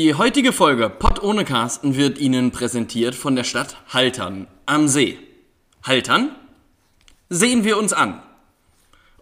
Die 0.00 0.14
heutige 0.14 0.52
Folge 0.52 0.90
Pott 0.90 1.24
ohne 1.24 1.44
Carsten 1.44 1.96
wird 1.96 2.18
Ihnen 2.18 2.52
präsentiert 2.52 3.16
von 3.16 3.34
der 3.34 3.42
Stadt 3.42 3.78
Haltern 3.88 4.46
am 4.64 4.86
See. 4.86 5.18
Haltern? 5.82 6.36
Sehen 7.30 7.64
wir 7.64 7.76
uns 7.76 7.92
an. 7.92 8.22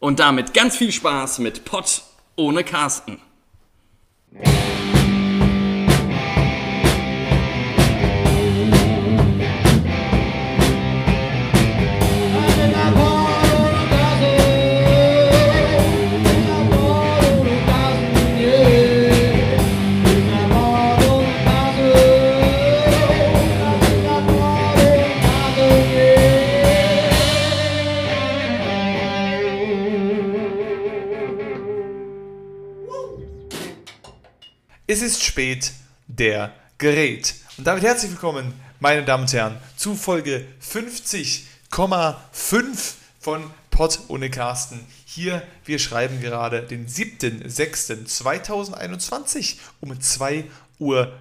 Und 0.00 0.20
damit 0.20 0.52
ganz 0.52 0.76
viel 0.76 0.92
Spaß 0.92 1.38
mit 1.38 1.64
Pott 1.64 2.02
ohne 2.36 2.62
Carsten. 2.62 3.22
Es 34.88 35.02
ist 35.02 35.24
spät, 35.24 35.72
der 36.06 36.54
gerät. 36.78 37.34
Und 37.58 37.66
damit 37.66 37.82
herzlich 37.82 38.12
willkommen, 38.12 38.54
meine 38.78 39.04
Damen 39.04 39.24
und 39.24 39.32
Herren, 39.32 39.56
zu 39.76 39.96
Folge 39.96 40.46
50,5 40.62 42.94
von 43.18 43.50
Pott 43.70 43.98
ohne 44.06 44.30
Carsten. 44.30 44.86
Hier, 45.04 45.42
wir 45.64 45.80
schreiben 45.80 46.20
gerade 46.20 46.62
den 46.62 46.86
7.6.2021 46.86 49.56
um 49.80 49.90
2.12 49.90 50.44
Uhr. 50.78 51.12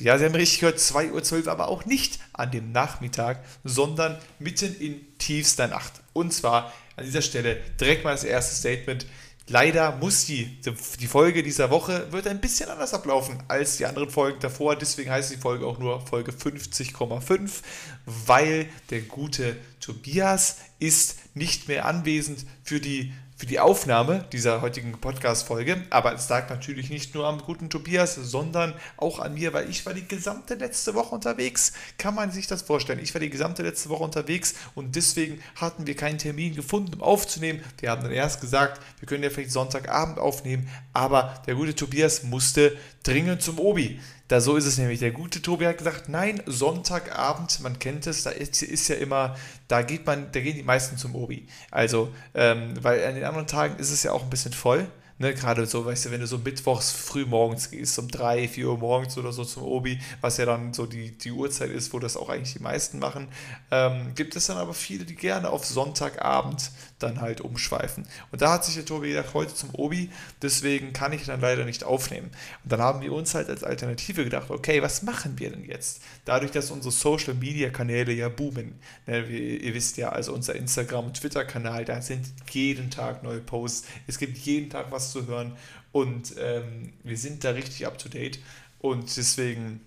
Ja, 0.00 0.18
Sie 0.18 0.24
haben 0.24 0.34
richtig 0.34 0.58
gehört, 0.58 0.80
2.12 0.80 1.44
Uhr, 1.44 1.52
aber 1.52 1.68
auch 1.68 1.84
nicht 1.84 2.18
an 2.32 2.50
dem 2.50 2.72
Nachmittag, 2.72 3.38
sondern 3.62 4.18
mitten 4.40 4.74
in 4.80 5.16
tiefster 5.18 5.68
Nacht. 5.68 5.92
Und 6.12 6.34
zwar 6.34 6.72
an 6.96 7.04
dieser 7.04 7.22
Stelle 7.22 7.60
direkt 7.80 8.02
mal 8.02 8.10
das 8.10 8.24
erste 8.24 8.56
Statement. 8.56 9.06
Leider 9.48 9.96
muss 9.96 10.26
die, 10.26 10.60
die 10.98 11.06
Folge 11.06 11.44
dieser 11.44 11.70
Woche 11.70 12.10
wird 12.10 12.26
ein 12.26 12.40
bisschen 12.40 12.68
anders 12.68 12.94
ablaufen 12.94 13.40
als 13.46 13.76
die 13.76 13.86
anderen 13.86 14.10
Folgen 14.10 14.40
davor. 14.40 14.74
Deswegen 14.74 15.10
heißt 15.10 15.32
die 15.32 15.36
Folge 15.36 15.66
auch 15.66 15.78
nur 15.78 16.00
Folge 16.00 16.32
50,5, 16.32 17.62
weil 18.06 18.68
der 18.90 19.02
gute 19.02 19.56
Tobias 19.78 20.56
ist 20.80 21.18
nicht 21.34 21.68
mehr 21.68 21.84
anwesend 21.84 22.44
für 22.64 22.80
die 22.80 23.12
für 23.36 23.44
die 23.44 23.60
Aufnahme 23.60 24.24
dieser 24.32 24.62
heutigen 24.62 24.92
Podcast-Folge. 24.92 25.82
Aber 25.90 26.14
es 26.14 26.26
lag 26.30 26.48
natürlich 26.48 26.88
nicht 26.88 27.14
nur 27.14 27.26
am 27.26 27.42
guten 27.42 27.68
Tobias, 27.68 28.14
sondern 28.14 28.72
auch 28.96 29.20
an 29.20 29.34
mir, 29.34 29.52
weil 29.52 29.68
ich 29.68 29.84
war 29.84 29.92
die 29.92 30.08
gesamte 30.08 30.54
letzte 30.54 30.94
Woche 30.94 31.14
unterwegs. 31.14 31.74
Kann 31.98 32.14
man 32.14 32.30
sich 32.30 32.46
das 32.46 32.62
vorstellen? 32.62 32.98
Ich 32.98 33.12
war 33.14 33.20
die 33.20 33.28
gesamte 33.28 33.62
letzte 33.62 33.90
Woche 33.90 34.04
unterwegs 34.04 34.54
und 34.74 34.96
deswegen 34.96 35.42
hatten 35.54 35.86
wir 35.86 35.94
keinen 35.94 36.16
Termin 36.16 36.54
gefunden, 36.54 36.94
um 36.94 37.02
aufzunehmen. 37.02 37.62
Wir 37.78 37.90
haben 37.90 38.02
dann 38.02 38.12
erst 38.12 38.40
gesagt, 38.40 38.80
wir 39.00 39.06
können 39.06 39.22
ja 39.22 39.28
vielleicht 39.28 39.52
Sonntagabend 39.52 40.18
aufnehmen, 40.18 40.68
aber 40.94 41.42
der 41.46 41.56
gute 41.56 41.74
Tobias 41.74 42.22
musste 42.22 42.74
dringend 43.02 43.42
zum 43.42 43.58
Obi. 43.58 44.00
Da 44.28 44.40
so 44.40 44.56
ist 44.56 44.66
es 44.66 44.78
nämlich. 44.78 44.98
Der 44.98 45.12
gute 45.12 45.40
Tobi 45.40 45.66
hat 45.66 45.78
gesagt, 45.78 46.08
nein, 46.08 46.42
Sonntagabend, 46.46 47.60
man 47.60 47.78
kennt 47.78 48.06
es, 48.06 48.24
da 48.24 48.30
ist, 48.30 48.60
ist 48.62 48.88
ja 48.88 48.96
immer, 48.96 49.36
da 49.68 49.82
geht 49.82 50.04
man, 50.04 50.32
da 50.32 50.40
gehen 50.40 50.56
die 50.56 50.62
meisten 50.64 50.96
zum 50.96 51.14
Obi. 51.14 51.46
Also, 51.70 52.12
ähm, 52.34 52.74
weil 52.82 53.04
an 53.04 53.14
den 53.14 53.24
anderen 53.24 53.46
Tagen 53.46 53.78
ist 53.78 53.92
es 53.92 54.02
ja 54.02 54.12
auch 54.12 54.24
ein 54.24 54.30
bisschen 54.30 54.52
voll. 54.52 54.88
Ne, 55.18 55.32
gerade 55.32 55.64
so, 55.64 55.86
weißt 55.86 56.06
du, 56.06 56.10
wenn 56.10 56.20
du 56.20 56.26
so 56.26 56.36
mittwochs 56.36 56.92
früh 56.92 57.24
morgens 57.24 57.70
gehst, 57.70 57.98
um 57.98 58.08
3, 58.08 58.48
4 58.48 58.68
Uhr 58.68 58.76
morgens 58.76 59.16
oder 59.16 59.32
so 59.32 59.44
zum 59.44 59.62
Obi, 59.62 59.98
was 60.20 60.36
ja 60.36 60.44
dann 60.44 60.74
so 60.74 60.84
die, 60.84 61.16
die 61.16 61.32
Uhrzeit 61.32 61.70
ist, 61.70 61.94
wo 61.94 61.98
das 61.98 62.18
auch 62.18 62.28
eigentlich 62.28 62.52
die 62.52 62.62
meisten 62.62 62.98
machen, 62.98 63.28
ähm, 63.70 64.12
gibt 64.14 64.36
es 64.36 64.46
dann 64.46 64.58
aber 64.58 64.74
viele, 64.74 65.06
die 65.06 65.14
gerne 65.14 65.48
auf 65.48 65.64
Sonntagabend 65.64 66.70
dann 66.98 67.22
halt 67.22 67.40
umschweifen. 67.40 68.06
Und 68.30 68.42
da 68.42 68.52
hat 68.52 68.66
sich 68.66 68.74
der 68.74 68.84
Tobi 68.84 69.08
gedacht, 69.08 69.32
heute 69.32 69.54
zum 69.54 69.70
Obi, 69.74 70.10
deswegen 70.42 70.92
kann 70.92 71.14
ich 71.14 71.24
dann 71.24 71.40
leider 71.40 71.64
nicht 71.64 71.82
aufnehmen. 71.82 72.30
Und 72.64 72.72
dann 72.72 72.80
haben 72.82 73.00
wir 73.00 73.12
uns 73.12 73.34
halt 73.34 73.48
als 73.48 73.64
Alternative 73.64 74.22
gedacht, 74.22 74.50
okay, 74.50 74.82
was 74.82 75.02
machen 75.02 75.38
wir 75.38 75.50
denn 75.50 75.64
jetzt? 75.64 76.02
Dadurch, 76.26 76.52
dass 76.52 76.70
unsere 76.70 76.92
Social 76.92 77.34
Media 77.34 77.70
Kanäle 77.70 78.12
ja 78.12 78.28
boomen. 78.28 78.78
Ne, 79.06 79.26
ihr 79.26 79.72
wisst 79.72 79.96
ja, 79.96 80.10
also 80.10 80.34
unser 80.34 80.56
Instagram- 80.56 81.06
und 81.06 81.14
Twitter-Kanal, 81.20 81.86
da 81.86 82.02
sind 82.02 82.26
jeden 82.50 82.90
Tag 82.90 83.22
neue 83.22 83.40
Posts. 83.40 83.88
Es 84.06 84.18
gibt 84.18 84.36
jeden 84.38 84.68
Tag 84.68 84.90
was 84.90 85.05
zu 85.12 85.26
hören. 85.26 85.56
Und 85.92 86.34
ähm, 86.38 86.92
wir 87.02 87.16
sind 87.16 87.44
da 87.44 87.50
richtig 87.50 87.86
up 87.86 87.98
to 87.98 88.08
date. 88.08 88.38
Und 88.80 89.16
deswegen 89.16 89.80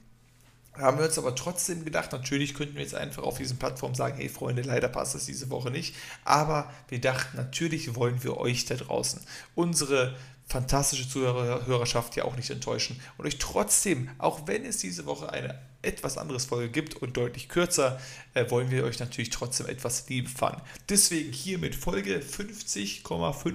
haben 0.73 0.97
wir 0.97 1.05
uns 1.05 1.17
aber 1.17 1.35
trotzdem 1.35 1.83
gedacht, 1.83 2.11
natürlich 2.11 2.53
könnten 2.53 2.75
wir 2.75 2.81
jetzt 2.81 2.95
einfach 2.95 3.23
auf 3.23 3.37
diesen 3.37 3.57
Plattformen 3.57 3.95
sagen, 3.95 4.17
hey 4.17 4.29
Freunde, 4.29 4.61
leider 4.61 4.87
passt 4.87 5.15
das 5.15 5.25
diese 5.25 5.49
Woche 5.49 5.71
nicht, 5.71 5.95
aber 6.23 6.71
wir 6.87 7.01
dachten, 7.01 7.37
natürlich 7.37 7.95
wollen 7.95 8.23
wir 8.23 8.37
euch 8.37 8.65
da 8.65 8.75
draußen, 8.75 9.21
unsere 9.55 10.15
fantastische 10.47 11.07
Zuhörerschaft 11.07 12.15
ja 12.15 12.23
auch 12.23 12.35
nicht 12.35 12.49
enttäuschen 12.49 12.99
und 13.17 13.25
euch 13.25 13.37
trotzdem, 13.37 14.09
auch 14.17 14.47
wenn 14.47 14.65
es 14.65 14.77
diese 14.77 15.05
Woche 15.05 15.31
eine 15.31 15.59
etwas 15.81 16.17
anderes 16.17 16.45
Folge 16.45 16.69
gibt 16.69 16.95
und 16.95 17.15
deutlich 17.15 17.47
kürzer, 17.47 17.99
äh, 18.33 18.49
wollen 18.49 18.69
wir 18.69 18.83
euch 18.83 18.99
natürlich 18.99 19.29
trotzdem 19.29 19.67
etwas 19.67 20.09
liebfahren. 20.09 20.61
Deswegen 20.89 21.31
hier 21.31 21.57
mit 21.57 21.75
Folge 21.75 22.19
50,5, 22.19 23.53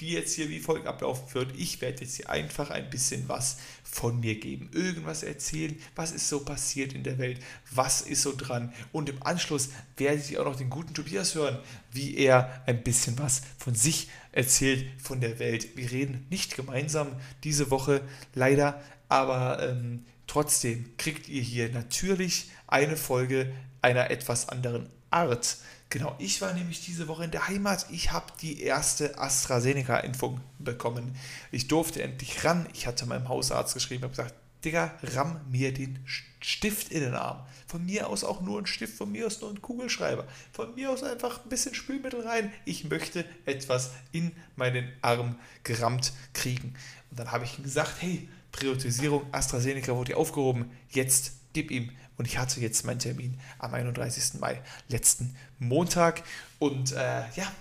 die 0.00 0.10
jetzt 0.10 0.34
hier 0.34 0.48
wie 0.48 0.60
folgt 0.60 0.86
ablaufen 0.86 1.34
wird. 1.34 1.56
Ich 1.56 1.80
werde 1.80 2.02
jetzt 2.02 2.16
hier 2.16 2.30
einfach 2.30 2.70
ein 2.70 2.88
bisschen 2.88 3.28
was 3.28 3.58
von 3.82 4.20
mir 4.20 4.38
geben, 4.38 4.70
irgendwas 4.72 5.22
erzählen, 5.22 5.76
was 5.94 6.12
ist 6.12 6.28
so 6.28 6.40
passiert 6.40 6.92
in 6.92 7.02
der 7.02 7.18
Welt, 7.18 7.40
was 7.72 8.02
ist 8.02 8.22
so 8.22 8.34
dran 8.36 8.72
und 8.92 9.08
im 9.08 9.22
Anschluss 9.22 9.70
werdet 9.96 10.30
ihr 10.30 10.40
auch 10.40 10.44
noch 10.44 10.56
den 10.56 10.70
guten 10.70 10.94
Tobias 10.94 11.34
hören, 11.34 11.58
wie 11.92 12.16
er 12.16 12.62
ein 12.66 12.82
bisschen 12.82 13.18
was 13.18 13.42
von 13.58 13.74
sich 13.74 14.08
erzählt, 14.32 14.86
von 15.00 15.20
der 15.20 15.38
Welt. 15.38 15.76
Wir 15.76 15.90
reden 15.90 16.26
nicht 16.30 16.56
gemeinsam 16.56 17.08
diese 17.42 17.70
Woche 17.70 18.02
leider, 18.34 18.82
aber 19.08 19.62
ähm, 19.62 20.04
Trotzdem 20.36 20.94
kriegt 20.98 21.30
ihr 21.30 21.40
hier 21.40 21.70
natürlich 21.70 22.50
eine 22.66 22.98
Folge 22.98 23.54
einer 23.80 24.10
etwas 24.10 24.50
anderen 24.50 24.90
Art. 25.08 25.56
Genau, 25.88 26.14
ich 26.18 26.42
war 26.42 26.52
nämlich 26.52 26.84
diese 26.84 27.08
Woche 27.08 27.24
in 27.24 27.30
der 27.30 27.48
Heimat. 27.48 27.86
Ich 27.90 28.12
habe 28.12 28.26
die 28.42 28.60
erste 28.60 29.18
AstraZeneca-Impfung 29.18 30.42
bekommen. 30.58 31.16
Ich 31.52 31.68
durfte 31.68 32.02
endlich 32.02 32.44
ran. 32.44 32.68
Ich 32.74 32.86
hatte 32.86 33.06
meinem 33.06 33.30
Hausarzt 33.30 33.72
geschrieben, 33.72 34.02
habe 34.02 34.10
gesagt, 34.10 34.34
Digga, 34.62 34.92
ramm 35.14 35.40
mir 35.50 35.72
den 35.72 36.00
Stift 36.40 36.92
in 36.92 37.00
den 37.00 37.14
Arm. 37.14 37.46
Von 37.66 37.86
mir 37.86 38.06
aus 38.10 38.22
auch 38.22 38.42
nur 38.42 38.60
ein 38.60 38.66
Stift, 38.66 38.98
von 38.98 39.10
mir 39.10 39.28
aus 39.28 39.40
nur 39.40 39.48
ein 39.48 39.62
Kugelschreiber. 39.62 40.26
Von 40.52 40.74
mir 40.74 40.90
aus 40.90 41.02
einfach 41.02 41.42
ein 41.42 41.48
bisschen 41.48 41.74
Spülmittel 41.74 42.20
rein. 42.28 42.52
Ich 42.66 42.84
möchte 42.84 43.24
etwas 43.46 43.92
in 44.12 44.32
meinen 44.54 44.92
Arm 45.00 45.38
gerammt 45.62 46.12
kriegen. 46.34 46.74
Und 47.10 47.18
dann 47.18 47.32
habe 47.32 47.46
ich 47.46 47.56
ihm 47.56 47.64
gesagt, 47.64 47.94
hey, 48.00 48.28
Priorisierung 48.56 49.22
AstraZeneca 49.32 49.94
wurde 49.94 50.16
aufgehoben. 50.16 50.70
Jetzt 50.90 51.32
gib 51.52 51.70
ihm. 51.70 51.90
Und 52.18 52.26
ich 52.26 52.38
hatte 52.38 52.60
jetzt 52.60 52.86
meinen 52.86 52.98
Termin 52.98 53.38
am 53.58 53.74
31. 53.74 54.40
Mai, 54.40 54.62
letzten 54.88 55.36
Montag. 55.58 56.22
Und 56.58 56.92
äh, 56.92 57.24
ja, 57.34 57.52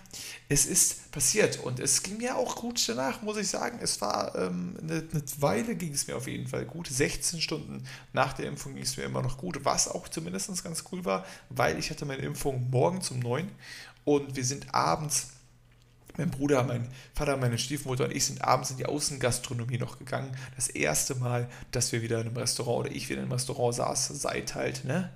es 0.48 0.66
ist 0.66 1.12
passiert. 1.12 1.60
Und 1.60 1.82
es 1.82 2.02
ging 2.04 2.18
mir 2.18 2.38
auch 2.38 2.56
gut 2.56 2.88
danach, 2.88 3.22
muss 3.22 3.36
ich 3.36 3.50
sagen. 3.50 3.80
Es 3.82 4.00
war 4.00 4.34
ähm, 4.36 4.78
eine, 4.82 5.04
eine, 5.12 5.24
Weile, 5.40 5.76
ging 5.76 5.92
es 5.92 6.08
mir 6.08 6.16
auf 6.16 6.28
jeden 6.28 6.48
Fall 6.48 6.64
gut. 6.64 6.88
16 6.88 7.42
Stunden 7.42 7.84
nach 8.14 8.32
der 8.32 8.46
Impfung 8.46 8.76
ging 8.76 8.84
es 8.84 8.96
mir 8.96 9.04
immer 9.04 9.22
noch 9.22 9.38
gut. 9.38 9.66
Was 9.66 9.90
auch 9.90 10.08
zumindest 10.08 10.64
ganz 10.64 10.86
cool 10.92 11.04
war, 11.04 11.26
weil 11.50 11.78
ich 11.78 11.90
hatte 11.90 12.06
meine 12.06 12.22
Impfung 12.22 12.70
morgen 12.70 13.02
zum 13.02 13.20
9. 13.20 13.52
Und 14.06 14.38
wir 14.38 14.46
sind 14.46 14.74
abends 14.74 15.32
mein 16.18 16.30
Bruder, 16.30 16.64
mein 16.64 16.88
Vater, 17.14 17.38
meine 17.38 17.58
Stiefmutter 17.58 18.06
und 18.06 18.16
ich 18.16 18.26
sind 18.26 18.42
abends 18.44 18.72
in 18.72 18.78
die 18.78 18.86
Außengastronomie 18.86 19.78
noch 19.78 20.00
gegangen. 20.00 20.36
Das 20.56 20.68
erste 20.68 21.16
Mal, 21.16 21.50
dass 21.72 21.92
wir 21.92 22.02
wieder 22.02 22.22
in 22.22 22.28
einem 22.28 22.38
Restaurant 22.38 22.86
oder 22.86 22.96
ich 22.96 23.10
wieder 23.10 23.20
in 23.20 23.26
einem 23.26 23.34
Restaurant 23.34 23.76
saß, 23.76 24.08
seit 24.08 24.56
halt, 24.56 24.86
ne? 24.86 25.12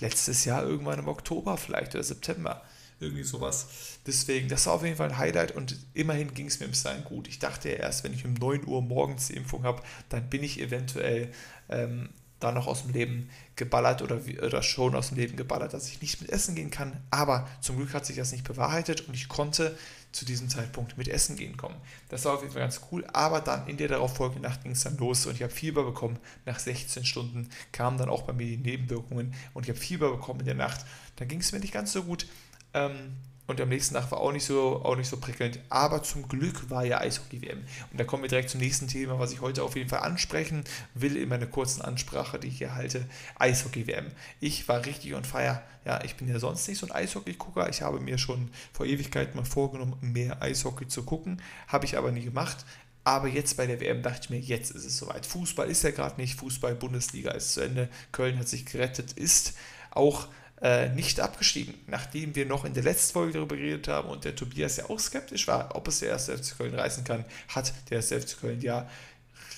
Letztes 0.00 0.44
Jahr 0.44 0.64
irgendwann 0.64 0.98
im 0.98 1.08
Oktober 1.08 1.56
vielleicht 1.56 1.94
oder 1.94 2.02
September. 2.02 2.62
Irgendwie 2.98 3.24
sowas. 3.24 3.98
Deswegen, 4.06 4.48
das 4.48 4.66
war 4.66 4.74
auf 4.74 4.84
jeden 4.84 4.96
Fall 4.96 5.10
ein 5.10 5.18
Highlight 5.18 5.52
und 5.52 5.76
immerhin 5.92 6.34
ging 6.34 6.46
es 6.46 6.60
mir 6.60 6.68
bis 6.68 6.82
dahin 6.82 7.04
gut. 7.04 7.28
Ich 7.28 7.38
dachte 7.38 7.68
ja 7.68 7.76
erst, 7.76 8.04
wenn 8.04 8.14
ich 8.14 8.24
um 8.24 8.34
9 8.34 8.66
Uhr 8.66 8.80
morgens 8.80 9.26
die 9.26 9.34
Impfung 9.34 9.64
habe, 9.64 9.82
dann 10.08 10.28
bin 10.30 10.42
ich 10.42 10.60
eventuell 10.60 11.32
ähm, 11.68 12.10
da 12.42 12.52
noch 12.52 12.66
aus 12.66 12.82
dem 12.82 12.92
Leben 12.92 13.30
geballert 13.56 14.02
oder, 14.02 14.20
oder 14.42 14.62
schon 14.62 14.94
aus 14.94 15.08
dem 15.08 15.18
Leben 15.18 15.36
geballert, 15.36 15.74
dass 15.74 15.88
ich 15.88 16.00
nicht 16.00 16.20
mit 16.20 16.30
Essen 16.30 16.54
gehen 16.54 16.70
kann. 16.70 17.00
Aber 17.10 17.48
zum 17.60 17.76
Glück 17.76 17.94
hat 17.94 18.06
sich 18.06 18.16
das 18.16 18.32
nicht 18.32 18.44
bewahrheitet 18.44 19.08
und 19.08 19.14
ich 19.14 19.28
konnte 19.28 19.76
zu 20.12 20.24
diesem 20.24 20.48
Zeitpunkt 20.48 20.98
mit 20.98 21.08
Essen 21.08 21.36
gehen 21.36 21.56
kommen. 21.56 21.76
Das 22.08 22.24
war 22.24 22.34
auf 22.34 22.42
jeden 22.42 22.52
Fall 22.52 22.62
ganz 22.62 22.80
cool, 22.90 23.04
aber 23.12 23.40
dann 23.40 23.66
in 23.66 23.78
der 23.78 23.88
darauf 23.88 24.16
folgenden 24.16 24.42
Nacht 24.42 24.62
ging 24.62 24.72
es 24.72 24.84
dann 24.84 24.96
los 24.98 25.26
und 25.26 25.34
ich 25.34 25.42
habe 25.42 25.52
Fieber 25.52 25.84
bekommen. 25.84 26.18
Nach 26.44 26.58
16 26.58 27.04
Stunden 27.04 27.48
kamen 27.72 27.96
dann 27.98 28.08
auch 28.08 28.22
bei 28.22 28.32
mir 28.32 28.46
die 28.46 28.58
Nebenwirkungen 28.58 29.34
und 29.54 29.64
ich 29.64 29.70
habe 29.70 29.78
Fieber 29.78 30.10
bekommen 30.10 30.40
in 30.40 30.46
der 30.46 30.54
Nacht. 30.54 30.84
Da 31.16 31.24
ging 31.24 31.40
es 31.40 31.52
mir 31.52 31.60
nicht 31.60 31.72
ganz 31.72 31.92
so 31.92 32.02
gut. 32.02 32.26
Ähm, 32.74 33.16
und 33.48 33.60
am 33.60 33.68
nächsten 33.68 33.94
Tag 33.94 34.10
war 34.12 34.20
auch 34.20 34.32
nicht 34.32 34.44
so, 34.44 34.82
auch 34.84 34.96
nicht 34.96 35.08
so 35.08 35.16
prickelnd. 35.16 35.58
Aber 35.68 36.02
zum 36.02 36.28
Glück 36.28 36.70
war 36.70 36.84
ja 36.84 37.00
Eishockey-WM. 37.00 37.64
Und 37.90 38.00
da 38.00 38.04
kommen 38.04 38.22
wir 38.22 38.28
direkt 38.28 38.50
zum 38.50 38.60
nächsten 38.60 38.86
Thema, 38.86 39.18
was 39.18 39.32
ich 39.32 39.40
heute 39.40 39.64
auf 39.64 39.74
jeden 39.74 39.88
Fall 39.88 40.00
ansprechen 40.00 40.64
will 40.94 41.16
in 41.16 41.28
meiner 41.28 41.46
kurzen 41.46 41.82
Ansprache, 41.82 42.38
die 42.38 42.48
ich 42.48 42.58
hier 42.58 42.74
halte. 42.74 43.04
Eishockey-WM. 43.38 44.06
Ich 44.40 44.68
war 44.68 44.84
richtig 44.86 45.14
on 45.14 45.24
fire. 45.24 45.60
Ja, 45.84 46.02
ich 46.04 46.14
bin 46.14 46.28
ja 46.28 46.38
sonst 46.38 46.68
nicht 46.68 46.78
so 46.78 46.86
ein 46.86 46.92
Eishockey-Gucker. 46.92 47.68
Ich 47.68 47.82
habe 47.82 47.98
mir 47.98 48.16
schon 48.16 48.48
vor 48.72 48.86
Ewigkeit 48.86 49.34
mal 49.34 49.44
vorgenommen, 49.44 49.96
mehr 50.00 50.40
Eishockey 50.40 50.86
zu 50.86 51.02
gucken. 51.02 51.42
Habe 51.66 51.84
ich 51.84 51.98
aber 51.98 52.12
nie 52.12 52.24
gemacht. 52.24 52.64
Aber 53.04 53.26
jetzt 53.26 53.56
bei 53.56 53.66
der 53.66 53.80
WM 53.80 54.02
dachte 54.02 54.20
ich 54.22 54.30
mir, 54.30 54.38
jetzt 54.38 54.70
ist 54.70 54.84
es 54.84 54.96
soweit. 54.96 55.26
Fußball 55.26 55.68
ist 55.68 55.82
ja 55.82 55.90
gerade 55.90 56.20
nicht. 56.20 56.38
Fußball-Bundesliga 56.38 57.32
ist 57.32 57.54
zu 57.54 57.60
Ende. 57.60 57.88
Köln 58.12 58.38
hat 58.38 58.46
sich 58.46 58.64
gerettet, 58.64 59.12
ist 59.12 59.54
auch 59.90 60.28
äh, 60.62 60.88
nicht 60.90 61.18
abgestiegen, 61.20 61.74
nachdem 61.88 62.34
wir 62.36 62.46
noch 62.46 62.64
in 62.64 62.72
der 62.72 62.84
letzten 62.84 63.14
Folge 63.14 63.32
darüber 63.32 63.56
geredet 63.56 63.88
haben 63.88 64.08
und 64.08 64.24
der 64.24 64.36
Tobias 64.36 64.76
ja 64.76 64.88
auch 64.88 65.00
skeptisch 65.00 65.48
war, 65.48 65.74
ob 65.74 65.88
es 65.88 65.98
der 65.98 66.10
erste 66.10 66.38
FC 66.38 66.56
Köln 66.56 66.74
reißen 66.74 67.02
kann, 67.04 67.24
hat 67.48 67.72
der 67.90 67.96
erste 67.96 68.20
FC 68.20 68.40
Köln 68.40 68.60
ja 68.60 68.88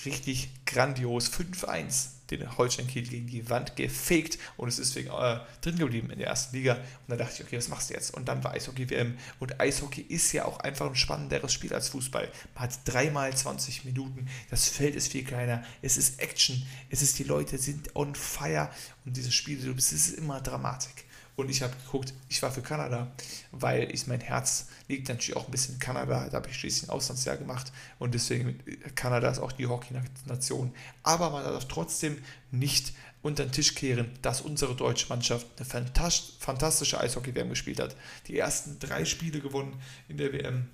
richtig 0.06 0.48
grandios 0.64 1.30
5-1 1.30 2.08
den 2.40 2.56
Holstein 2.56 2.86
Kiel 2.86 3.06
gegen 3.06 3.26
die 3.26 3.48
Wand 3.50 3.76
gefegt 3.76 4.38
und 4.56 4.68
es 4.68 4.78
ist 4.78 4.94
wegen, 4.94 5.10
äh, 5.10 5.40
drin 5.60 5.78
geblieben 5.78 6.10
in 6.10 6.18
der 6.18 6.28
ersten 6.28 6.56
Liga. 6.56 6.74
Und 6.74 6.82
dann 7.08 7.18
dachte 7.18 7.34
ich, 7.34 7.44
okay, 7.44 7.56
was 7.56 7.68
machst 7.68 7.90
du 7.90 7.94
jetzt? 7.94 8.14
Und 8.14 8.26
dann 8.28 8.42
war 8.44 8.52
Eishockey-WM. 8.52 9.16
Und 9.40 9.60
Eishockey 9.60 10.02
ist 10.02 10.32
ja 10.32 10.44
auch 10.44 10.60
einfach 10.60 10.86
ein 10.86 10.96
spannenderes 10.96 11.52
Spiel 11.52 11.72
als 11.74 11.88
Fußball. 11.88 12.30
Man 12.54 12.64
hat 12.64 12.78
dreimal 12.84 13.34
20 13.34 13.84
Minuten, 13.84 14.28
das 14.50 14.68
Feld 14.68 14.94
ist 14.94 15.12
viel 15.12 15.24
kleiner, 15.24 15.64
es 15.82 15.96
ist 15.96 16.20
Action, 16.20 16.64
es 16.90 17.02
ist 17.02 17.18
die 17.18 17.24
Leute 17.24 17.58
sind 17.58 17.94
on 17.96 18.14
fire 18.14 18.70
und 19.04 19.16
diese 19.16 19.32
Spiele, 19.32 19.74
es 19.76 19.92
ist 19.92 20.18
immer 20.18 20.40
Dramatik. 20.40 21.04
Und 21.36 21.50
ich 21.50 21.62
habe 21.62 21.74
geguckt, 21.84 22.14
ich 22.28 22.40
war 22.42 22.52
für 22.52 22.62
Kanada, 22.62 23.12
weil 23.50 23.92
ich, 23.92 24.06
mein 24.06 24.20
Herz 24.20 24.68
liegt 24.88 25.08
natürlich 25.08 25.36
auch 25.36 25.46
ein 25.46 25.50
bisschen 25.50 25.74
in 25.74 25.80
Kanada. 25.80 26.28
Da 26.28 26.36
habe 26.36 26.48
ich 26.48 26.56
schließlich 26.56 26.88
ein 26.88 26.94
Auslandsjahr 26.94 27.36
gemacht 27.36 27.72
und 27.98 28.14
deswegen, 28.14 28.60
Kanada 28.94 29.30
ist 29.30 29.40
auch 29.40 29.52
die 29.52 29.66
Hockey-Nation. 29.66 30.72
Aber 31.02 31.30
man 31.30 31.44
darf 31.44 31.66
trotzdem 31.66 32.18
nicht 32.52 32.92
unter 33.22 33.44
den 33.44 33.52
Tisch 33.52 33.74
kehren, 33.74 34.10
dass 34.22 34.42
unsere 34.42 34.76
deutsche 34.76 35.08
Mannschaft 35.08 35.46
eine 35.56 35.66
fantastische 35.66 37.00
Eishockey-WM 37.00 37.48
gespielt 37.48 37.80
hat. 37.80 37.96
Die 38.28 38.38
ersten 38.38 38.78
drei 38.78 39.04
Spiele 39.04 39.40
gewonnen 39.40 39.80
in 40.08 40.18
der 40.18 40.32
WM 40.32 40.68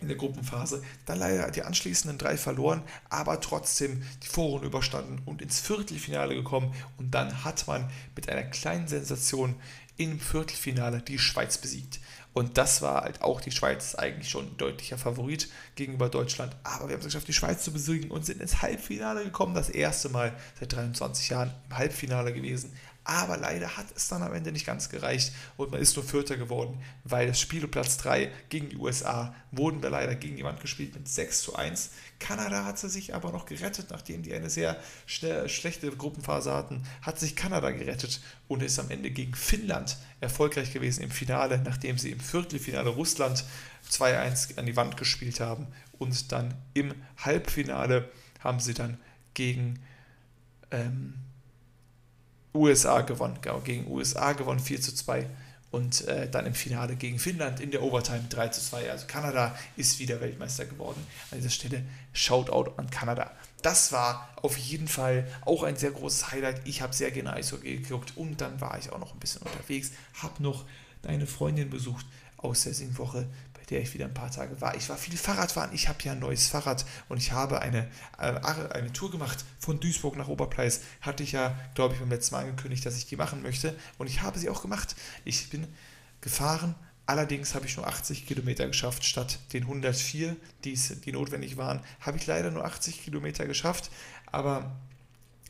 in 0.00 0.08
der 0.08 0.16
Gruppenphase. 0.16 0.82
Dann 1.06 1.18
leider 1.18 1.50
die 1.50 1.62
anschließenden 1.62 2.18
drei 2.18 2.36
verloren, 2.36 2.82
aber 3.08 3.40
trotzdem 3.40 4.02
die 4.22 4.28
Vorrunde 4.28 4.66
überstanden 4.66 5.22
und 5.26 5.42
ins 5.42 5.60
Viertelfinale 5.60 6.34
gekommen. 6.34 6.74
Und 6.98 7.12
dann 7.12 7.44
hat 7.44 7.66
man 7.66 7.90
mit 8.16 8.28
einer 8.28 8.44
kleinen 8.44 8.88
Sensation 8.88 9.54
im 9.96 10.18
Viertelfinale 10.18 11.02
die 11.02 11.18
Schweiz 11.18 11.58
besiegt. 11.58 12.00
Und 12.32 12.58
das 12.58 12.80
war 12.80 13.02
halt 13.02 13.22
auch 13.22 13.40
die 13.40 13.50
Schweiz 13.50 13.96
eigentlich 13.96 14.30
schon 14.30 14.46
ein 14.46 14.56
deutlicher 14.56 14.96
Favorit 14.96 15.48
gegenüber 15.74 16.08
Deutschland. 16.08 16.54
Aber 16.62 16.88
wir 16.88 16.94
haben 16.94 17.00
es 17.00 17.06
geschafft, 17.06 17.26
die 17.28 17.32
Schweiz 17.32 17.64
zu 17.64 17.72
besiegen 17.72 18.10
und 18.10 18.24
sind 18.24 18.40
ins 18.40 18.62
Halbfinale 18.62 19.24
gekommen. 19.24 19.54
Das 19.54 19.68
erste 19.68 20.08
Mal 20.10 20.32
seit 20.58 20.72
23 20.72 21.28
Jahren 21.30 21.52
im 21.68 21.76
Halbfinale 21.76 22.32
gewesen. 22.32 22.72
Aber 23.10 23.36
leider 23.36 23.76
hat 23.76 23.86
es 23.96 24.06
dann 24.06 24.22
am 24.22 24.32
Ende 24.32 24.52
nicht 24.52 24.64
ganz 24.64 24.88
gereicht 24.88 25.32
und 25.56 25.72
man 25.72 25.80
ist 25.80 25.96
nur 25.96 26.04
Vierter 26.04 26.36
geworden, 26.36 26.80
weil 27.02 27.26
das 27.26 27.40
Spiel 27.40 27.64
um 27.64 27.70
Platz 27.70 27.96
3 27.96 28.30
gegen 28.50 28.68
die 28.68 28.76
USA 28.76 29.34
wurden 29.50 29.82
wir 29.82 29.90
leider 29.90 30.14
gegen 30.14 30.36
die 30.36 30.44
Wand 30.44 30.60
gespielt 30.60 30.94
mit 30.94 31.08
6 31.08 31.42
zu 31.42 31.56
1. 31.56 31.90
Kanada 32.20 32.64
hat 32.64 32.78
sich 32.78 33.12
aber 33.12 33.32
noch 33.32 33.46
gerettet, 33.46 33.90
nachdem 33.90 34.22
die 34.22 34.32
eine 34.32 34.48
sehr 34.48 34.76
schlechte 35.06 35.90
Gruppenphase 35.90 36.54
hatten, 36.54 36.84
hat 37.02 37.18
sich 37.18 37.34
Kanada 37.34 37.72
gerettet 37.72 38.20
und 38.46 38.62
ist 38.62 38.78
am 38.78 38.90
Ende 38.90 39.10
gegen 39.10 39.34
Finnland 39.34 39.96
erfolgreich 40.20 40.72
gewesen 40.72 41.02
im 41.02 41.10
Finale, 41.10 41.58
nachdem 41.58 41.98
sie 41.98 42.12
im 42.12 42.20
Viertelfinale 42.20 42.90
Russland 42.90 43.44
2-1 43.90 44.56
an 44.56 44.66
die 44.66 44.76
Wand 44.76 44.96
gespielt 44.96 45.40
haben 45.40 45.66
und 45.98 46.30
dann 46.30 46.54
im 46.74 46.94
Halbfinale 47.16 48.08
haben 48.38 48.60
sie 48.60 48.74
dann 48.74 48.98
gegen 49.34 49.80
ähm, 50.70 51.14
USA 52.54 53.02
gewonnen, 53.02 53.38
genau, 53.40 53.60
gegen 53.60 53.90
USA 53.90 54.32
gewonnen, 54.32 54.60
4 54.60 54.80
zu 54.80 54.94
2 54.94 55.26
und 55.70 56.06
äh, 56.08 56.28
dann 56.28 56.46
im 56.46 56.54
Finale 56.54 56.96
gegen 56.96 57.18
Finnland 57.18 57.60
in 57.60 57.70
der 57.70 57.82
Overtime 57.82 58.24
3 58.28 58.48
zu 58.48 58.60
2. 58.60 58.90
Also 58.90 59.06
Kanada 59.06 59.54
ist 59.76 59.98
wieder 60.00 60.20
Weltmeister 60.20 60.64
geworden. 60.64 61.04
An 61.30 61.38
dieser 61.38 61.50
Stelle 61.50 61.84
Shoutout 62.12 62.72
an 62.76 62.90
Kanada. 62.90 63.30
Das 63.62 63.92
war 63.92 64.28
auf 64.42 64.56
jeden 64.56 64.88
Fall 64.88 65.28
auch 65.42 65.62
ein 65.62 65.76
sehr 65.76 65.92
großes 65.92 66.32
Highlight. 66.32 66.62
Ich 66.66 66.82
habe 66.82 66.92
sehr 66.92 67.10
gerne 67.10 67.34
Eishockey 67.34 67.76
geguckt 67.78 68.14
und 68.16 68.40
dann 68.40 68.60
war 68.60 68.78
ich 68.78 68.90
auch 68.90 68.98
noch 68.98 69.12
ein 69.14 69.20
bisschen 69.20 69.42
unterwegs, 69.42 69.92
habe 70.14 70.42
noch 70.42 70.64
deine 71.02 71.26
Freundin 71.26 71.70
besucht 71.70 72.06
aus 72.36 72.64
der 72.64 72.74
Singwoche 72.74 73.26
der 73.70 73.80
ich 73.80 73.94
wieder 73.94 74.04
ein 74.04 74.14
paar 74.14 74.30
Tage 74.30 74.60
war. 74.60 74.74
Ich 74.76 74.88
war 74.88 74.96
viel 74.96 75.16
Fahrradfahren, 75.16 75.72
ich 75.72 75.88
habe 75.88 75.98
ja 76.02 76.12
ein 76.12 76.18
neues 76.18 76.48
Fahrrad 76.48 76.84
und 77.08 77.18
ich 77.18 77.32
habe 77.32 77.60
eine, 77.60 77.88
äh, 78.18 78.34
eine 78.72 78.92
Tour 78.92 79.10
gemacht 79.10 79.44
von 79.58 79.80
Duisburg 79.80 80.16
nach 80.16 80.28
Oberpreis. 80.28 80.82
Hatte 81.00 81.22
ich 81.22 81.32
ja, 81.32 81.58
glaube 81.74 81.94
ich, 81.94 82.00
beim 82.00 82.10
letzten 82.10 82.34
Mal 82.34 82.42
angekündigt, 82.42 82.84
dass 82.84 82.96
ich 82.96 83.06
die 83.06 83.16
machen 83.16 83.42
möchte 83.42 83.76
und 83.98 84.08
ich 84.08 84.22
habe 84.22 84.38
sie 84.38 84.50
auch 84.50 84.62
gemacht. 84.62 84.96
Ich 85.24 85.48
bin 85.50 85.66
gefahren, 86.20 86.74
allerdings 87.06 87.54
habe 87.54 87.66
ich 87.66 87.76
nur 87.76 87.86
80 87.86 88.26
Kilometer 88.26 88.66
geschafft 88.66 89.04
statt 89.04 89.38
den 89.52 89.62
104, 89.62 90.36
die's, 90.64 91.00
die 91.04 91.12
notwendig 91.12 91.56
waren. 91.56 91.80
Habe 92.00 92.18
ich 92.18 92.26
leider 92.26 92.50
nur 92.50 92.64
80 92.64 93.04
Kilometer 93.04 93.46
geschafft, 93.46 93.90
aber 94.26 94.76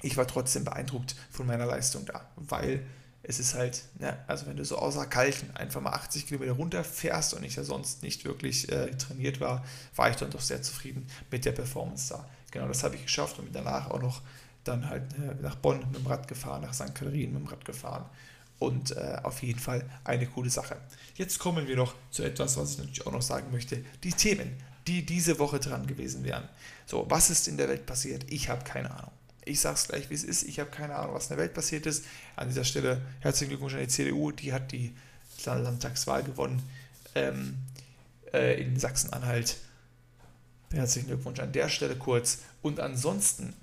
ich 0.02 0.16
war 0.16 0.26
trotzdem 0.26 0.64
beeindruckt 0.64 1.14
von 1.30 1.46
meiner 1.46 1.66
Leistung 1.66 2.06
da, 2.06 2.26
weil 2.36 2.84
es 3.30 3.38
ist 3.38 3.54
halt, 3.54 3.84
ne, 4.00 4.18
also 4.26 4.46
wenn 4.46 4.56
du 4.56 4.64
so 4.64 4.76
außer 4.76 5.06
Kalten 5.06 5.54
einfach 5.54 5.80
mal 5.80 5.92
80 5.92 6.26
Kilometer 6.26 6.52
runterfährst 6.52 7.32
und 7.34 7.44
ich 7.44 7.54
ja 7.54 7.62
sonst 7.62 8.02
nicht 8.02 8.24
wirklich 8.24 8.70
äh, 8.72 8.90
trainiert 8.96 9.40
war, 9.40 9.64
war 9.94 10.10
ich 10.10 10.16
dann 10.16 10.30
doch 10.30 10.40
sehr 10.40 10.62
zufrieden 10.62 11.06
mit 11.30 11.44
der 11.44 11.52
Performance 11.52 12.12
da. 12.12 12.28
Genau, 12.50 12.66
das 12.66 12.82
habe 12.82 12.96
ich 12.96 13.04
geschafft 13.04 13.38
und 13.38 13.44
bin 13.44 13.54
danach 13.54 13.88
auch 13.88 14.02
noch 14.02 14.20
dann 14.64 14.88
halt 14.88 15.04
äh, 15.14 15.40
nach 15.42 15.54
Bonn 15.54 15.78
mit 15.78 16.00
dem 16.00 16.06
Rad 16.08 16.26
gefahren, 16.26 16.62
nach 16.62 16.74
St. 16.74 16.92
Katharinen 16.92 17.34
mit 17.34 17.42
dem 17.44 17.46
Rad 17.46 17.64
gefahren. 17.64 18.04
Und 18.58 18.96
äh, 18.96 19.18
auf 19.22 19.42
jeden 19.42 19.60
Fall 19.60 19.88
eine 20.02 20.26
coole 20.26 20.50
Sache. 20.50 20.76
Jetzt 21.14 21.38
kommen 21.38 21.68
wir 21.68 21.76
noch 21.76 21.94
zu 22.10 22.24
etwas, 22.24 22.56
was 22.56 22.72
ich 22.72 22.78
natürlich 22.78 23.06
auch 23.06 23.12
noch 23.12 23.22
sagen 23.22 23.52
möchte. 23.52 23.84
Die 24.02 24.12
Themen, 24.12 24.56
die 24.88 25.06
diese 25.06 25.38
Woche 25.38 25.60
dran 25.60 25.86
gewesen 25.86 26.24
wären. 26.24 26.48
So, 26.84 27.06
was 27.08 27.30
ist 27.30 27.46
in 27.46 27.56
der 27.56 27.68
Welt 27.68 27.86
passiert? 27.86 28.24
Ich 28.28 28.48
habe 28.48 28.64
keine 28.64 28.90
Ahnung. 28.90 29.12
Ich 29.44 29.60
sage 29.60 29.76
es 29.76 29.88
gleich, 29.88 30.10
wie 30.10 30.14
es 30.14 30.24
ist. 30.24 30.42
Ich 30.42 30.60
habe 30.60 30.70
keine 30.70 30.94
Ahnung, 30.96 31.14
was 31.14 31.24
in 31.24 31.30
der 31.30 31.38
Welt 31.38 31.54
passiert 31.54 31.86
ist. 31.86 32.04
An 32.36 32.48
dieser 32.48 32.64
Stelle 32.64 33.00
herzlichen 33.20 33.50
Glückwunsch 33.50 33.74
an 33.74 33.80
die 33.80 33.88
CDU. 33.88 34.30
Die 34.32 34.52
hat 34.52 34.72
die 34.72 34.94
Landtagswahl 35.44 36.22
gewonnen 36.22 36.62
ähm, 37.14 37.56
äh, 38.32 38.60
in 38.60 38.78
Sachsen-Anhalt. 38.78 39.56
Herzlichen 40.72 41.08
Glückwunsch 41.08 41.40
an 41.40 41.52
der 41.52 41.68
Stelle 41.68 41.96
kurz. 41.96 42.38
Und 42.62 42.80
ansonsten 42.80 43.54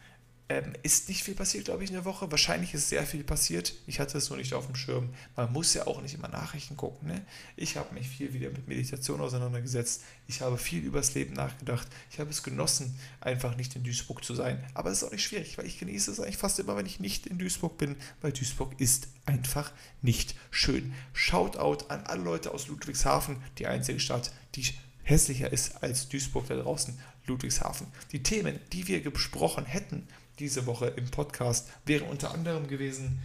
ähm, 0.50 0.74
ist 0.82 1.10
nicht 1.10 1.24
viel 1.24 1.36
passiert, 1.36 1.66
glaube 1.66 1.84
ich, 1.84 1.90
in 1.90 1.96
der 1.96 2.06
Woche. 2.06 2.32
Wahrscheinlich 2.32 2.74
ist 2.74 2.88
sehr 2.88 3.06
viel 3.06 3.24
passiert. 3.24 3.74
Ich 3.86 4.00
hatte 4.00 4.18
es 4.18 4.30
nur 4.30 4.38
nicht 4.38 4.54
auf 4.54 4.66
dem 4.66 4.76
Schirm. 4.76 5.10
Man 5.36 5.52
muss 5.52 5.74
ja 5.74 5.88
auch 5.88 6.02
nicht 6.02 6.16
immer 6.16 6.30
Nachrichten 6.30 6.78
gucken. 6.78 7.10
Ne? 7.10 7.26
Ich 7.58 7.76
habe 7.76 7.94
mich 7.94 8.08
viel 8.08 8.34
wieder 8.34 8.50
mit 8.50 8.68
Meditation 8.68 9.20
auseinandergesetzt. 9.20 10.04
Ich 10.28 10.40
habe 10.40 10.58
viel 10.58 10.84
übers 10.84 11.14
Leben 11.16 11.34
nachgedacht. 11.34 11.88
Ich 12.12 12.20
habe 12.20 12.30
es 12.30 12.44
genossen, 12.44 12.98
einfach 13.20 13.58
nicht 13.58 13.76
in 13.76 13.84
Duisburg 13.84 14.24
zu 14.24 14.36
sein. 14.36 14.64
Aber 14.74 14.90
es 14.90 15.02
ist 15.02 15.04
auch 15.04 15.12
nicht 15.12 15.24
schwierig, 15.24 15.58
weil 15.58 15.66
ich 15.66 15.80
genieße 15.80 16.12
es 16.12 16.20
eigentlich 16.22 16.38
fast 16.38 16.60
immer, 16.60 16.78
wenn 16.78 16.86
ich 16.86 17.02
nicht 17.02 17.28
in 17.28 17.38
Duisburg 17.38 17.78
bin, 17.78 17.98
weil 18.22 18.32
Duisburg 18.32 18.80
ist 18.80 19.10
einfach 19.26 19.74
nicht 20.02 20.36
schön. 20.50 20.94
Shoutout 21.12 21.88
an 21.90 22.04
alle 22.06 22.24
Leute 22.24 22.52
aus 22.54 22.68
Ludwigshafen, 22.68 23.38
die 23.58 23.68
einzige 23.68 24.00
Stadt, 24.00 24.32
die 24.56 24.64
hässlicher 25.04 25.52
ist 25.52 25.84
als 25.84 26.08
Duisburg 26.08 26.48
da 26.48 26.56
draußen, 26.56 26.98
Ludwigshafen. 27.26 27.88
Die 28.14 28.24
Themen, 28.24 28.60
die 28.72 28.88
wir 28.88 29.04
besprochen 29.12 29.66
hätten, 29.66 30.08
diese 30.40 30.66
Woche 30.66 30.88
im 30.96 31.10
Podcast 31.10 31.70
wäre 31.86 32.06
unter 32.06 32.34
anderem 32.34 32.68
gewesen, 32.68 33.20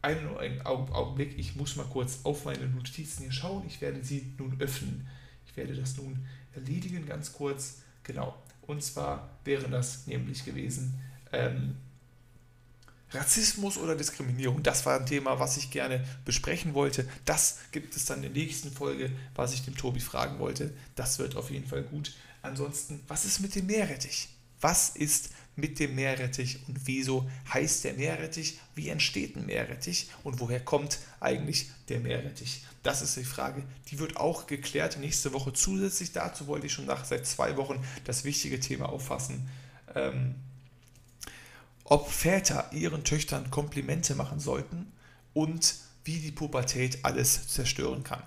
einen, 0.00 0.62
Augenblick, 0.64 1.38
ich 1.38 1.54
muss 1.54 1.76
mal 1.76 1.86
kurz 1.86 2.20
auf 2.24 2.44
meine 2.44 2.66
Notizen 2.66 3.22
hier 3.22 3.32
schauen, 3.32 3.64
ich 3.66 3.80
werde 3.80 4.02
sie 4.02 4.32
nun 4.36 4.60
öffnen. 4.60 5.06
Ich 5.46 5.56
werde 5.56 5.74
das 5.74 5.96
nun 5.96 6.26
erledigen, 6.54 7.06
ganz 7.06 7.32
kurz. 7.32 7.82
Genau. 8.02 8.34
Und 8.62 8.82
zwar 8.82 9.28
wäre 9.44 9.68
das 9.68 10.06
nämlich 10.06 10.44
gewesen 10.44 11.00
ähm, 11.32 11.76
Rassismus 13.10 13.76
oder 13.76 13.94
Diskriminierung. 13.94 14.62
Das 14.62 14.86
war 14.86 14.98
ein 14.98 15.06
Thema, 15.06 15.38
was 15.38 15.56
ich 15.56 15.70
gerne 15.70 16.04
besprechen 16.24 16.74
wollte. 16.74 17.06
Das 17.24 17.58
gibt 17.70 17.94
es 17.94 18.06
dann 18.06 18.22
in 18.22 18.32
der 18.34 18.42
nächsten 18.42 18.70
Folge, 18.70 19.10
was 19.34 19.52
ich 19.52 19.64
dem 19.64 19.76
Tobi 19.76 20.00
fragen 20.00 20.38
wollte. 20.38 20.72
Das 20.94 21.18
wird 21.18 21.36
auf 21.36 21.50
jeden 21.50 21.66
Fall 21.66 21.82
gut. 21.82 22.14
Ansonsten, 22.40 23.00
was 23.08 23.24
ist 23.24 23.40
mit 23.40 23.54
dem 23.54 23.66
Meerrettich? 23.66 24.30
Was 24.60 24.90
ist 24.90 25.30
mit 25.56 25.78
dem 25.78 25.94
Meerrettich 25.94 26.60
und 26.66 26.86
wieso 26.86 27.28
heißt 27.52 27.84
der 27.84 27.94
Meerrettich? 27.94 28.58
Wie 28.74 28.88
entsteht 28.88 29.36
ein 29.36 29.46
Meerrettich 29.46 30.08
und 30.24 30.40
woher 30.40 30.60
kommt 30.60 30.98
eigentlich 31.20 31.70
der 31.88 32.00
Meerrettich? 32.00 32.64
Das 32.82 33.02
ist 33.02 33.16
die 33.16 33.24
Frage. 33.24 33.62
Die 33.88 33.98
wird 33.98 34.16
auch 34.16 34.46
geklärt 34.46 34.98
nächste 34.98 35.32
Woche. 35.32 35.52
Zusätzlich 35.52 36.12
dazu 36.12 36.46
wollte 36.46 36.66
ich 36.66 36.72
schon 36.72 36.86
nach 36.86 37.04
seit 37.04 37.26
zwei 37.26 37.56
Wochen 37.56 37.84
das 38.04 38.24
wichtige 38.24 38.60
Thema 38.60 38.88
auffassen. 38.88 39.48
Ähm, 39.94 40.34
ob 41.84 42.10
Väter 42.10 42.70
ihren 42.72 43.04
Töchtern 43.04 43.50
Komplimente 43.50 44.14
machen 44.14 44.40
sollten 44.40 44.90
und 45.34 45.74
wie 46.04 46.18
die 46.18 46.32
Pubertät 46.32 47.04
alles 47.04 47.48
zerstören 47.48 48.02
kann. 48.02 48.22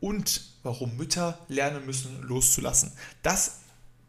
Und 0.00 0.50
warum 0.62 0.96
Mütter 0.96 1.38
lernen 1.48 1.86
müssen, 1.86 2.22
loszulassen. 2.22 2.92
Das 3.22 3.60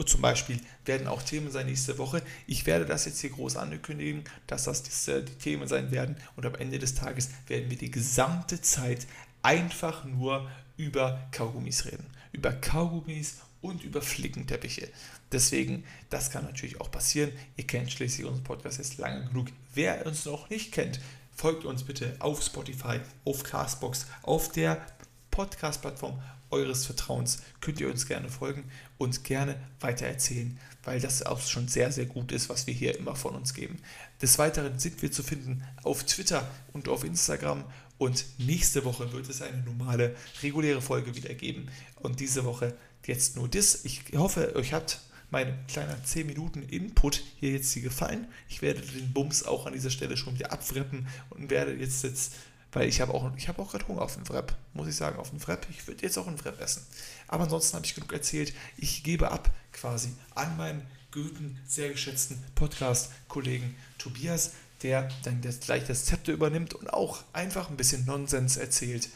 zum 0.06 0.22
Beispiel 0.22 0.60
werden 0.86 1.08
auch 1.08 1.24
Themen 1.24 1.51
sein 1.51 1.66
nächste 1.66 1.98
Woche. 1.98 2.22
Ich 2.46 2.66
werde 2.66 2.86
das 2.86 3.06
jetzt 3.06 3.20
hier 3.20 3.32
groß 3.32 3.58
ankündigen, 3.58 4.24
dass 4.46 4.66
das 4.66 4.84
die, 4.84 5.25
die 5.25 5.36
Themen 5.36 5.68
sein 5.68 5.92
werden. 5.92 6.18
Und 6.36 6.46
am 6.46 6.56
Ende 6.56 6.80
des 6.80 6.96
Tages 6.96 7.30
werden 7.48 7.70
wir 7.70 7.77
die 7.77 7.92
gesamte 7.92 8.62
Zeit 8.62 9.08
einfach 9.42 10.06
nur 10.06 10.50
über 10.77 11.27
Kaugummis 11.32 11.86
reden. 11.86 12.06
Über 12.32 12.51
Kaugummis 12.51 13.38
und 13.62 13.84
über 13.84 14.01
Flickenteppiche. 14.01 14.89
Deswegen, 15.32 15.84
das 16.10 16.30
kann 16.30 16.46
natürlich 16.46 16.80
auch 16.80 16.92
passieren. 16.92 17.32
Ihr 17.56 17.66
kennt 17.66 17.92
schließlich 17.92 18.25
unseren 18.25 18.44
Podcast 18.44 18.77
jetzt 18.77 18.98
lange 18.98 19.25
genug. 19.25 19.48
Wer 19.74 20.06
uns 20.06 20.25
noch 20.25 20.50
nicht 20.50 20.72
kennt, 20.72 21.00
folgt 21.36 21.66
uns 21.66 21.84
bitte 21.84 22.16
auf 22.20 22.44
Spotify, 22.44 23.00
auf 23.25 23.44
Castbox, 23.44 24.06
auf 24.22 24.51
der 24.51 24.86
Podcast-Plattform 25.32 26.22
eures 26.50 26.86
Vertrauens. 26.86 27.39
Könnt 27.62 27.80
ihr 27.80 27.89
uns 27.89 28.08
gerne 28.08 28.30
folgen 28.30 28.66
und 28.98 29.24
gerne 29.24 29.60
weitererzählen, 29.80 30.60
weil 30.84 31.00
das 31.00 31.24
auch 31.24 31.42
schon 31.42 31.68
sehr, 31.68 31.92
sehr 31.92 32.06
gut 32.06 32.32
ist, 32.32 32.50
was 32.50 32.68
wir 32.68 32.74
hier 32.74 32.98
immer 32.98 33.16
von 33.16 33.36
uns 33.36 33.54
geben. 33.54 33.77
Des 34.22 34.39
Weiteren 34.39 34.80
sind 34.80 35.01
wir 35.01 35.12
zu 35.12 35.24
finden 35.24 35.63
auf 35.84 36.04
Twitter 36.04 36.50
und 36.74 36.88
auf 36.89 37.04
Instagram 37.04 37.63
und 37.98 38.25
nächste 38.38 38.86
Woche 38.86 39.12
wird 39.12 39.27
es 39.27 39.42
eine 39.42 39.58
normale, 39.63 40.16
reguläre 40.44 40.82
Folge 40.82 41.16
wieder 41.16 41.34
geben. 41.34 41.68
Und 41.96 42.20
diese 42.20 42.46
Woche 42.46 42.75
jetzt 43.06 43.36
nur 43.36 43.48
das. 43.48 43.86
Ich 43.86 44.04
hoffe, 44.16 44.56
euch 44.56 44.74
hat 44.74 45.01
mein 45.30 45.58
kleiner 45.68 46.01
10 46.04 46.27
Minuten 46.27 46.62
Input 46.63 47.24
hier 47.39 47.51
jetzt 47.51 47.74
hier 47.74 47.82
gefallen. 47.82 48.27
Ich 48.48 48.62
werde 48.62 48.82
den 48.82 49.12
Bums 49.13 49.44
auch 49.44 49.66
an 49.66 49.74
dieser 49.74 49.89
Stelle 49.89 50.16
schon 50.16 50.36
wieder 50.36 50.51
abwrappen 50.51 51.08
und 51.32 51.50
werde 51.50 51.74
jetzt 51.74 52.04
jetzt, 52.04 52.34
weil 52.78 52.90
ich 52.90 53.02
habe 53.02 53.14
auch, 53.14 53.24
habe 53.24 53.62
auch 53.62 53.72
gerade 53.72 53.88
Hunger 53.88 54.02
auf 54.02 54.16
den 54.16 54.28
Wrap, 54.30 54.56
muss 54.74 54.88
ich 54.88 54.96
sagen, 54.96 55.18
auf 55.20 55.30
den 55.32 55.46
Wrap. 55.46 55.66
Ich 55.70 55.88
würde 55.88 56.04
jetzt 56.04 56.18
auch 56.18 56.28
einen 56.28 56.44
Wrap 56.44 56.60
essen. 56.62 56.86
Aber 57.28 57.44
ansonsten 57.44 57.76
habe 57.76 57.86
ich 57.86 57.96
genug 57.96 58.14
erzählt. 58.14 58.54
Ich 58.78 59.04
gebe 59.04 59.32
ab 59.32 59.50
quasi 59.74 60.10
an 60.36 60.56
meinen 60.58 60.82
guten, 61.12 61.60
sehr 61.66 61.90
geschätzten 61.90 62.44
Podcast-Kollegen 62.56 63.76
Tobias 63.98 64.52
der 64.84 65.10
dann 65.24 65.42
das, 65.42 65.60
gleich 65.60 65.86
das 65.86 66.06
Zepter 66.06 66.34
übernimmt 66.34 66.74
und 66.74 66.94
auch 66.94 67.24
einfach 67.34 67.70
ein 67.70 67.78
bisschen 67.78 68.06
Nonsens 68.06 68.58
erzählt. 68.58 69.10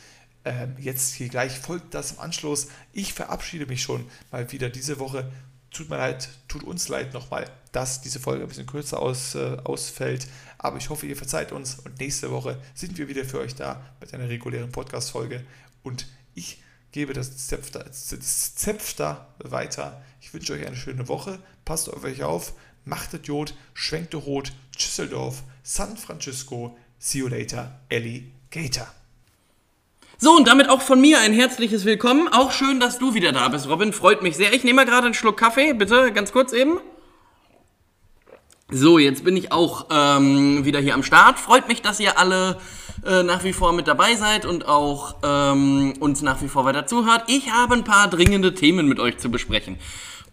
Ähm, 0.43 0.75
jetzt 0.79 1.13
hier 1.13 1.29
gleich 1.29 1.59
folgt 1.59 1.93
das 1.93 2.13
im 2.13 2.19
Anschluss. 2.19 2.67
Ich 2.93 3.13
verabschiede 3.13 3.67
mich 3.67 3.83
schon 3.83 4.09
mal 4.31 4.51
wieder 4.51 4.69
diese 4.69 4.97
Woche. 4.99 5.31
Tut 5.71 5.89
mir 5.89 5.97
leid, 5.97 6.27
tut 6.49 6.63
uns 6.63 6.89
leid 6.89 7.13
nochmal, 7.13 7.49
dass 7.71 8.01
diese 8.01 8.19
Folge 8.19 8.43
ein 8.43 8.49
bisschen 8.49 8.67
kürzer 8.67 8.99
aus, 8.99 9.35
äh, 9.35 9.57
ausfällt. 9.63 10.27
Aber 10.57 10.77
ich 10.77 10.89
hoffe, 10.89 11.07
ihr 11.07 11.15
verzeiht 11.15 11.53
uns 11.53 11.75
und 11.75 11.99
nächste 11.99 12.29
Woche 12.29 12.61
sind 12.73 12.97
wir 12.97 13.07
wieder 13.07 13.23
für 13.23 13.39
euch 13.39 13.55
da 13.55 13.81
mit 14.01 14.13
einer 14.13 14.27
regulären 14.27 14.71
Podcast-Folge. 14.71 15.45
Und 15.81 16.07
ich 16.35 16.61
gebe 16.91 17.13
das 17.13 17.47
Zepter, 17.47 17.85
das 17.85 18.53
weiter. 19.39 20.01
Ich 20.19 20.33
wünsche 20.33 20.53
euch 20.53 20.67
eine 20.67 20.75
schöne 20.75 21.07
Woche. 21.07 21.39
Passt 21.63 21.89
auf 21.89 22.03
euch 22.03 22.23
auf. 22.23 22.53
Macht 22.83 23.13
Idiot, 23.13 23.53
schwenkt 23.73 24.15
rot, 24.15 24.53
Düsseldorf, 24.77 25.43
San 25.63 25.95
Francisco. 25.97 26.77
See 26.99 27.19
you 27.19 27.27
later, 27.27 27.79
Alligator. 27.89 29.00
So, 30.23 30.35
und 30.37 30.47
damit 30.47 30.69
auch 30.69 30.83
von 30.83 31.01
mir 31.01 31.19
ein 31.19 31.33
herzliches 31.33 31.83
Willkommen. 31.83 32.27
Auch 32.27 32.51
schön, 32.51 32.79
dass 32.79 32.99
du 32.99 33.15
wieder 33.15 33.31
da 33.31 33.49
bist, 33.49 33.67
Robin. 33.67 33.91
Freut 33.91 34.21
mich 34.21 34.37
sehr. 34.37 34.53
Ich 34.53 34.63
nehme 34.63 34.75
mal 34.75 34.85
gerade 34.85 35.05
einen 35.05 35.15
Schluck 35.15 35.35
Kaffee, 35.35 35.73
bitte, 35.73 36.11
ganz 36.11 36.31
kurz 36.31 36.53
eben. 36.53 36.79
So, 38.69 38.99
jetzt 38.99 39.23
bin 39.23 39.35
ich 39.35 39.51
auch 39.51 39.87
ähm, 39.89 40.63
wieder 40.63 40.79
hier 40.79 40.93
am 40.93 41.01
Start. 41.01 41.39
Freut 41.39 41.67
mich, 41.67 41.81
dass 41.81 41.99
ihr 41.99 42.19
alle 42.19 42.59
äh, 43.03 43.23
nach 43.23 43.43
wie 43.43 43.51
vor 43.51 43.73
mit 43.73 43.87
dabei 43.87 44.13
seid 44.13 44.45
und 44.45 44.67
auch 44.67 45.15
ähm, 45.23 45.95
uns 45.99 46.21
nach 46.21 46.39
wie 46.43 46.47
vor 46.49 46.65
weiter 46.65 46.85
zuhört. 46.85 47.23
Ich 47.25 47.51
habe 47.51 47.73
ein 47.73 47.83
paar 47.83 48.07
dringende 48.07 48.53
Themen 48.53 48.87
mit 48.87 48.99
euch 48.99 49.17
zu 49.17 49.31
besprechen. 49.31 49.79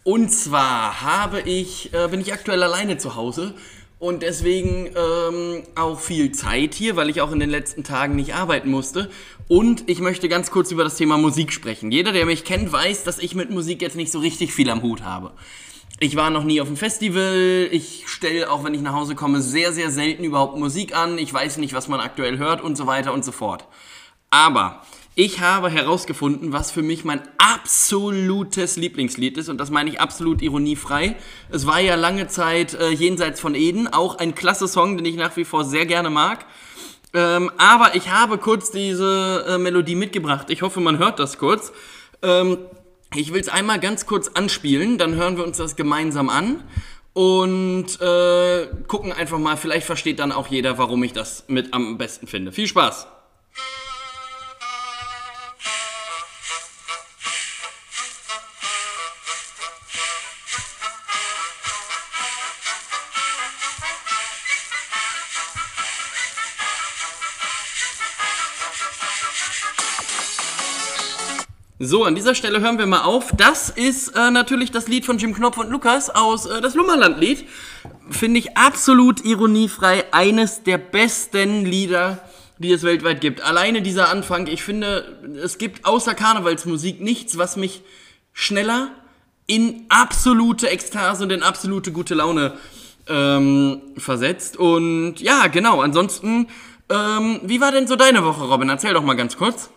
Und 0.05 0.29
zwar 0.29 1.01
habe 1.01 1.41
ich, 1.41 1.95
äh, 1.95 2.09
bin 2.09 2.21
ich 2.21 2.35
aktuell 2.35 2.63
alleine 2.63 2.99
zu 2.99 3.17
Hause 3.17 3.55
und 3.99 4.23
deswegen 4.23 4.91
ähm, 4.95 5.63
auch 5.75 5.99
viel 5.99 6.33
Zeit 6.33 6.75
hier, 6.75 6.97
weil 6.97 7.11
ich 7.11 7.21
auch 7.21 7.33
in 7.33 7.41
den 7.41 7.51
letzten 7.51 7.83
Tagen 7.83 8.17
nicht 8.17 8.35
arbeiten 8.35 8.71
musste. 8.71 9.11
Und 9.49 9.89
ich 9.89 10.01
möchte 10.01 10.29
ganz 10.29 10.51
kurz 10.51 10.71
über 10.71 10.85
das 10.85 10.97
Thema 10.97 11.19
Musik 11.19 11.53
sprechen. 11.53 11.91
Jeder, 11.91 12.13
der 12.13 12.27
mich 12.27 12.45
kennt, 12.45 12.71
weiß, 12.71 13.05
dass 13.05 13.19
ich 13.19 13.35
mit 13.35 13.51
Musik 13.51 13.83
jetzt 13.83 13.97
nicht 13.97 14.13
so 14.13 14.21
richtig 14.21 14.53
viel 14.53 14.71
am 14.71 14.83
Hut 14.83 15.03
habe. 15.03 15.33
Ich 16.01 16.15
war 16.15 16.31
noch 16.31 16.45
nie 16.45 16.61
auf 16.61 16.69
einem 16.69 16.77
Festival. 16.77 17.69
Ich 17.73 18.05
stelle, 18.07 18.53
auch 18.53 18.63
wenn 18.63 18.75
ich 18.75 18.83
nach 18.83 18.93
Hause 18.93 19.17
komme, 19.17 19.41
sehr, 19.41 19.73
sehr 19.73 19.91
selten 19.91 20.23
überhaupt 20.23 20.57
Musik 20.57 20.95
an. 20.95 21.19
Ich 21.19 21.35
weiß 21.35 21.57
nicht, 21.57 21.73
was 21.73 21.89
man 21.89 21.99
aktuell 21.99 22.39
hört 22.39 22.61
und 22.61 22.77
so 22.77 22.87
weiter 22.87 23.13
und 23.13 23.25
so 23.25 23.33
fort. 23.33 23.65
Aber 24.31 24.83
ich 25.19 25.41
habe 25.41 25.69
herausgefunden, 25.69 26.53
was 26.53 26.71
für 26.71 26.83
mich 26.83 27.05
mein 27.05 27.21
absolutes 27.39 28.77
Lieblingslied 28.77 29.37
ist. 29.37 29.49
Und 29.49 29.59
das 29.59 29.69
meine 29.69 29.91
ich 29.91 30.01
absolut 30.01 30.43
ironiefrei. 30.43 31.17
Es 31.51 31.67
war 31.67 31.81
ja 31.81 31.97
lange 31.97 32.29
Zeit 32.29 32.75
äh, 32.75 32.91
Jenseits 32.91 33.41
von 33.41 33.57
Eden, 33.57 33.89
auch 33.89 34.19
ein 34.19 34.37
klasse 34.37 34.69
Song, 34.69 34.97
den 34.97 35.05
ich 35.05 35.17
nach 35.17 35.37
wie 35.37 35.45
vor 35.45 35.65
sehr 35.65 35.87
gerne 35.87 36.09
mag. 36.09 36.47
Ähm, 37.15 37.51
aber 37.59 37.97
ich 37.97 38.11
habe 38.11 38.39
kurz 38.39 38.71
diese 38.71 39.45
äh, 39.49 39.59
Melodie 39.59 39.97
mitgebracht. 39.97 40.51
Ich 40.51 40.63
hoffe, 40.63 40.79
man 40.79 40.99
hört 40.99 41.19
das 41.19 41.37
kurz. 41.37 41.73
Ähm, 42.23 42.59
ich 43.13 43.33
will 43.33 43.41
es 43.41 43.49
einmal 43.49 43.81
ganz 43.81 44.07
kurz 44.07 44.29
anspielen, 44.29 44.99
dann 44.99 45.17
hören 45.17 45.37
wir 45.37 45.43
uns 45.43 45.57
das 45.57 45.75
gemeinsam 45.75 46.29
an 46.29 46.63
und 47.13 48.01
äh, 48.01 48.69
gucken 48.87 49.11
einfach 49.11 49.39
mal. 49.39 49.57
Vielleicht 49.57 49.87
versteht 49.87 50.21
dann 50.21 50.31
auch 50.31 50.47
jeder, 50.47 50.79
warum 50.79 51.03
ich 51.03 51.13
das 51.13 51.45
mit 51.49 51.75
am 51.75 51.99
besten 51.99 52.29
finde. 52.29 52.53
Viel 52.53 52.69
Spaß! 52.69 53.09
So, 71.81 72.03
an 72.03 72.17
dieser 72.17 72.35
Stelle 72.35 72.61
hören 72.61 72.77
wir 72.77 72.87
mal 72.87 73.03
auf. 73.03 73.31
Das 73.37 73.71
ist 73.71 74.09
äh, 74.17 74.33
natürlich 74.33 74.73
das 74.73 74.89
Lied 74.89 75.07
von 75.07 75.19
Jim 75.19 75.33
Knopf 75.33 75.59
und 75.59 75.71
Lukas 75.71 76.11
aus 76.11 76.47
äh, 76.47 76.61
das 76.61 76.75
Lummerland-Lied. 76.75 77.47
Finde 78.11 78.41
ich 78.41 78.57
absolut 78.57 79.25
ironiefrei 79.25 80.05
eines 80.11 80.65
der 80.65 80.77
besten 80.79 81.65
Lieder, 81.65 82.19
die 82.59 82.73
es 82.73 82.83
weltweit 82.83 83.21
gibt. 83.21 83.43
Alleine 83.43 83.81
dieser 83.81 84.09
Anfang, 84.09 84.49
ich 84.49 84.65
finde, 84.65 85.21
es 85.41 85.59
gibt 85.59 85.85
außer 85.85 86.15
Karnevalsmusik 86.15 87.01
nichts, 87.01 87.39
was 87.39 87.57
mich 87.57 87.83
schneller 88.33 88.91
in 89.47 89.87
absolute 89.89 90.69
Ekstase 90.69 91.23
und 91.23 91.31
in 91.31 91.45
absolute 91.45 91.93
gute 91.93 92.17
Laune 92.17 92.55
ähm, 93.07 93.83
versetzt. 93.97 94.57
Und 94.57 95.21
ja, 95.21 95.47
genau, 95.47 95.81
ansonsten, 95.81 96.49
ähm, 96.91 97.39
wie 97.45 97.61
war 97.61 97.71
denn 97.71 97.87
so 97.87 97.95
deine 97.95 98.25
Woche, 98.25 98.47
Robin? 98.47 98.69
Erzähl 98.69 98.95
doch 98.95 99.05
mal 99.05 99.15
ganz 99.15 99.37
kurz. 99.37 99.71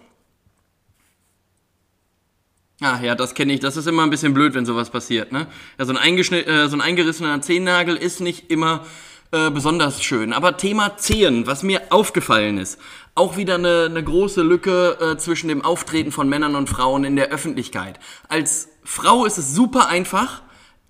Ach 2.83 3.01
ja, 3.01 3.13
das 3.13 3.35
kenne 3.35 3.53
ich. 3.53 3.59
Das 3.59 3.77
ist 3.77 3.87
immer 3.87 4.03
ein 4.03 4.09
bisschen 4.09 4.33
blöd, 4.33 4.55
wenn 4.55 4.65
sowas 4.65 4.89
passiert. 4.89 5.31
Ne? 5.31 5.45
Ja, 5.77 5.85
so, 5.85 5.95
ein 5.95 6.17
äh, 6.17 6.67
so 6.67 6.75
ein 6.75 6.81
eingerissener 6.81 7.39
Zehennagel 7.41 7.95
ist 7.95 8.21
nicht 8.21 8.49
immer 8.49 8.85
äh, 9.31 9.51
besonders 9.51 10.03
schön. 10.03 10.33
Aber 10.33 10.57
Thema 10.57 10.97
Zehen, 10.97 11.45
was 11.45 11.61
mir 11.61 11.81
aufgefallen 11.91 12.57
ist, 12.57 12.79
auch 13.13 13.37
wieder 13.37 13.55
eine, 13.55 13.85
eine 13.89 14.03
große 14.03 14.41
Lücke 14.41 14.97
äh, 14.99 15.17
zwischen 15.17 15.47
dem 15.47 15.63
Auftreten 15.63 16.11
von 16.11 16.27
Männern 16.27 16.55
und 16.55 16.69
Frauen 16.69 17.03
in 17.03 17.15
der 17.15 17.29
Öffentlichkeit. 17.29 17.99
Als 18.29 18.69
Frau 18.83 19.25
ist 19.25 19.37
es 19.37 19.53
super 19.53 19.87
einfach, 19.87 20.41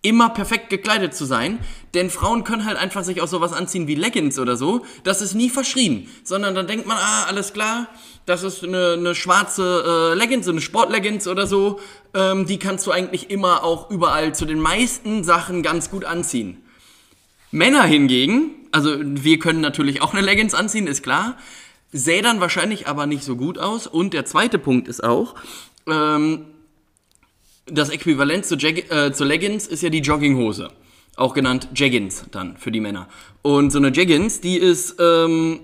immer 0.01 0.29
perfekt 0.29 0.69
gekleidet 0.69 1.13
zu 1.13 1.25
sein, 1.25 1.59
denn 1.93 2.09
Frauen 2.09 2.43
können 2.43 2.65
halt 2.65 2.77
einfach 2.77 3.03
sich 3.03 3.21
auch 3.21 3.27
sowas 3.27 3.53
anziehen 3.53 3.87
wie 3.87 3.95
Leggings 3.95 4.39
oder 4.39 4.55
so. 4.55 4.83
Das 5.03 5.21
ist 5.21 5.35
nie 5.35 5.49
verschrien, 5.49 6.09
sondern 6.23 6.55
dann 6.55 6.67
denkt 6.67 6.87
man, 6.87 6.97
ah, 6.97 7.25
alles 7.27 7.53
klar, 7.53 7.87
das 8.25 8.43
ist 8.43 8.63
eine, 8.63 8.93
eine 8.93 9.13
schwarze 9.13 10.11
äh, 10.13 10.17
Leggings, 10.17 10.47
eine 10.47 10.61
Sportleggings 10.61 11.27
oder 11.27 11.45
so. 11.45 11.79
Ähm, 12.13 12.45
die 12.47 12.57
kannst 12.57 12.87
du 12.87 12.91
eigentlich 12.91 13.29
immer 13.29 13.63
auch 13.63 13.91
überall 13.91 14.33
zu 14.33 14.45
den 14.45 14.59
meisten 14.59 15.23
Sachen 15.23 15.61
ganz 15.61 15.91
gut 15.91 16.05
anziehen. 16.05 16.57
Männer 17.51 17.83
hingegen, 17.83 18.51
also 18.71 18.95
wir 18.99 19.37
können 19.37 19.61
natürlich 19.61 20.01
auch 20.01 20.13
eine 20.13 20.21
Leggings 20.21 20.53
anziehen, 20.53 20.87
ist 20.87 21.03
klar, 21.03 21.37
sähe 21.91 22.21
dann 22.21 22.39
wahrscheinlich 22.39 22.87
aber 22.87 23.05
nicht 23.05 23.23
so 23.23 23.35
gut 23.35 23.57
aus. 23.57 23.85
Und 23.85 24.13
der 24.13 24.25
zweite 24.25 24.57
Punkt 24.57 24.87
ist 24.87 25.03
auch, 25.03 25.35
ähm, 25.87 26.45
das 27.65 27.89
Äquivalent 27.89 28.45
zu, 28.45 28.55
Jag 28.55 28.91
äh, 28.91 29.11
zu 29.13 29.23
Leggings 29.23 29.67
ist 29.67 29.83
ja 29.83 29.89
die 29.89 29.99
Jogginghose. 29.99 30.69
Auch 31.15 31.33
genannt 31.33 31.69
Jaggins 31.75 32.25
dann 32.31 32.57
für 32.57 32.71
die 32.71 32.79
Männer. 32.79 33.07
Und 33.41 33.71
so 33.71 33.77
eine 33.77 33.91
Jaggins, 33.93 34.41
die 34.41 34.57
ist 34.57 34.95
ähm, 34.99 35.59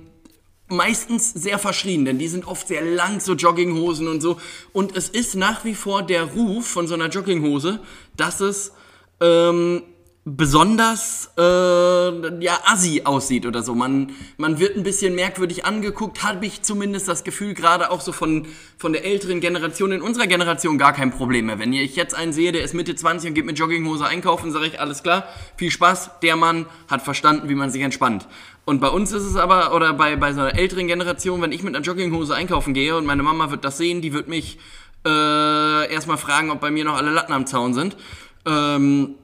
meistens 0.68 1.34
sehr 1.34 1.58
verschrien, 1.58 2.06
denn 2.06 2.20
die 2.20 2.28
sind 2.28 2.46
oft 2.46 2.68
sehr 2.68 2.84
lang, 2.84 3.20
so 3.20 3.34
Jogginghosen 3.34 4.08
und 4.08 4.22
so. 4.22 4.40
Und 4.74 4.96
es 4.96 5.10
ist 5.10 5.36
nach 5.36 5.64
wie 5.66 5.76
vor 5.76 6.04
der 6.04 6.24
Ruf 6.24 6.68
von 6.68 6.88
so 6.88 6.94
einer 6.94 7.08
Jogginghose, 7.08 7.80
dass 8.16 8.42
es 8.42 8.74
ähm, 9.22 9.84
besonders 10.30 11.32
äh, 11.38 12.44
ja 12.44 12.60
assi 12.66 13.04
aussieht 13.06 13.46
oder 13.46 13.64
so. 13.64 13.74
Man, 13.74 14.12
man 14.36 14.60
wird 14.60 14.76
ein 14.76 14.84
bisschen 14.84 15.16
merkwürdig 15.16 15.64
angeguckt, 15.64 16.22
habe 16.22 16.46
ich 16.46 16.64
zumindest 16.64 17.08
das 17.08 17.24
Gefühl, 17.24 17.54
gerade 17.54 17.90
auch 17.92 18.02
so 18.02 18.12
von, 18.12 18.46
von 18.78 18.92
der 18.92 19.06
älteren 19.06 19.40
Generation, 19.40 19.94
in 19.94 20.02
unserer 20.02 20.28
Generation 20.28 20.78
gar 20.78 20.92
kein 20.92 21.12
Problem 21.12 21.46
mehr. 21.46 21.60
Wenn 21.60 21.72
ich 21.72 21.96
jetzt 21.96 22.14
einen 22.14 22.34
sehe, 22.34 22.52
der 22.52 22.64
ist 22.64 22.74
Mitte 22.74 22.94
20 22.94 23.30
und 23.30 23.36
geht 23.36 23.46
mit 23.46 23.58
Jogginghose 23.58 24.06
einkaufen, 24.06 24.52
sage 24.52 24.66
ich, 24.66 24.82
alles 24.82 25.02
klar, 25.02 25.24
viel 25.56 25.72
Spaß, 25.72 26.20
der 26.22 26.36
Mann 26.36 26.66
hat 26.90 27.04
verstanden, 27.04 27.48
wie 27.48 27.56
man 27.56 27.70
sich 27.70 27.82
entspannt. 27.82 28.28
Und 28.66 28.82
bei 28.82 28.90
uns 28.90 29.14
ist 29.14 29.24
es 29.24 29.38
aber, 29.38 29.74
oder 29.74 29.94
bei, 29.94 30.18
bei 30.18 30.34
so 30.34 30.42
einer 30.42 30.60
älteren 30.60 30.88
Generation, 30.88 31.42
wenn 31.42 31.54
ich 31.54 31.64
mit 31.64 31.74
einer 31.74 31.86
Jogginghose 31.86 32.36
einkaufen 32.36 32.74
gehe 32.74 32.98
und 32.98 33.06
meine 33.06 33.24
Mama 33.24 33.50
wird 33.50 33.64
das 33.64 33.78
sehen, 33.78 34.02
die 34.02 34.12
wird 34.12 34.28
mich 34.28 34.60
äh, 35.06 35.90
erstmal 35.90 36.18
fragen, 36.18 36.52
ob 36.52 36.60
bei 36.60 36.70
mir 36.70 36.84
noch 36.84 36.98
alle 36.98 37.12
Latten 37.12 37.32
am 37.32 37.46
Zaun 37.46 37.74
sind. 37.74 37.96
Ähm, 38.46 39.16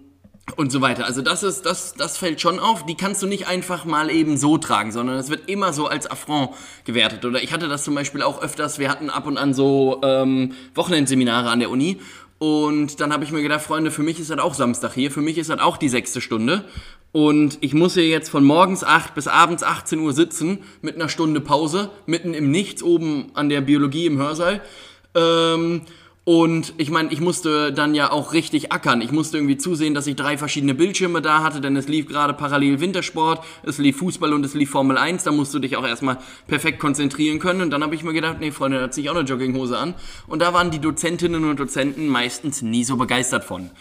und 0.56 0.72
so 0.72 0.82
weiter. 0.82 1.06
Also 1.06 1.22
das 1.22 1.42
ist, 1.42 1.66
das, 1.66 1.94
das 1.94 2.18
fällt 2.18 2.42
schon 2.42 2.60
auf. 2.60 2.86
Die 2.86 2.96
kannst 2.96 3.22
du 3.24 3.28
nicht 3.28 3.48
einfach 3.48 3.86
mal 3.86 4.10
eben 4.12 4.38
so 4.38 4.58
tragen, 4.58 4.92
sondern 4.92 5.18
es 5.18 5.30
wird 5.30 5.50
immer 5.50 5.74
so 5.74 5.88
als 5.88 6.10
Affront 6.10 6.52
gewertet. 6.84 7.26
Oder 7.26 7.42
ich 7.42 7.54
hatte 7.54 7.68
das 7.68 7.84
zum 7.84 7.96
Beispiel 7.96 8.22
auch 8.22 8.42
öfters. 8.42 8.78
Wir 8.78 8.90
hatten 8.90 9.10
ab 9.10 9.26
und 9.26 9.38
an 9.38 9.54
so 9.54 10.02
ähm, 10.04 10.54
Wochenendseminare 10.76 11.50
an 11.50 11.60
der 11.60 11.70
Uni. 11.70 12.00
Und 12.40 13.00
dann 13.00 13.14
habe 13.14 13.24
ich 13.24 13.32
mir 13.32 13.42
gedacht, 13.42 13.62
Freunde, 13.62 13.90
für 13.90 14.04
mich 14.04 14.20
ist 14.20 14.30
das 14.30 14.40
auch 14.40 14.54
Samstag 14.54 14.94
hier. 14.94 15.12
Für 15.12 15.22
mich 15.22 15.38
ist 15.38 15.50
das 15.50 15.60
auch 15.60 15.78
die 15.78 15.90
sechste 15.90 16.20
Stunde. 16.20 16.66
Und 17.14 17.60
ich 17.62 17.74
muss 17.74 17.94
hier 17.94 18.08
jetzt 18.08 18.30
von 18.30 18.44
morgens 18.44 18.84
8 18.84 19.16
bis 19.16 19.28
abends 19.28 19.64
18 19.64 20.00
Uhr 20.00 20.14
sitzen 20.14 20.60
mit 20.82 20.96
einer 20.96 21.10
Stunde 21.10 21.40
Pause, 21.42 21.90
mitten 22.06 22.34
im 22.34 22.52
Nichts, 22.52 22.84
oben 22.84 23.32
an 23.34 23.50
der 23.50 23.62
Biologie 23.62 24.08
im 24.08 24.18
Hörsaal. 24.18 24.62
Ähm, 25.16 25.84
und 26.26 26.74
ich 26.78 26.90
meine, 26.90 27.12
ich 27.12 27.20
musste 27.20 27.74
dann 27.74 27.94
ja 27.96 28.10
auch 28.10 28.32
richtig 28.32 28.72
ackern. 28.72 29.02
Ich 29.02 29.12
musste 29.12 29.38
irgendwie 29.38 29.58
zusehen, 29.58 29.94
dass 29.94 30.08
ich 30.08 30.16
drei 30.16 30.38
verschiedene 30.38 30.74
Bildschirme 30.74 31.22
da 31.22 31.44
hatte, 31.44 31.60
denn 31.60 31.76
es 31.76 31.90
lief 31.90 32.08
gerade 32.08 32.34
parallel 32.34 32.80
Wintersport, 32.80 33.44
es 33.64 33.78
lief 33.78 33.98
Fußball 33.98 34.32
und 34.32 34.46
es 34.46 34.54
lief 34.54 34.70
Formel 34.70 34.98
1. 34.98 35.26
Da 35.26 35.34
musst 35.34 35.54
du 35.54 35.60
dich 35.60 35.76
auch 35.76 35.86
erstmal 35.86 36.18
perfekt 36.48 36.80
konzentrieren 36.80 37.40
können. 37.40 37.62
Und 37.62 37.72
dann 37.72 37.84
habe 37.84 37.94
ich 37.94 38.04
mir 38.04 38.14
gedacht, 38.14 38.38
nee, 38.40 38.52
Freunde, 38.52 38.80
da 38.80 38.90
ziehe 38.90 39.04
ich 39.04 39.10
auch 39.10 39.18
eine 39.18 39.28
Jogginghose 39.28 39.78
an. 39.78 39.96
Und 40.26 40.42
da 40.42 40.54
waren 40.54 40.72
die 40.72 40.80
Dozentinnen 40.80 41.44
und 41.44 41.60
Dozenten 41.60 42.08
meistens 42.08 42.62
nie 42.62 42.86
so 42.86 42.96
begeistert 42.96 43.44
von. 43.44 43.72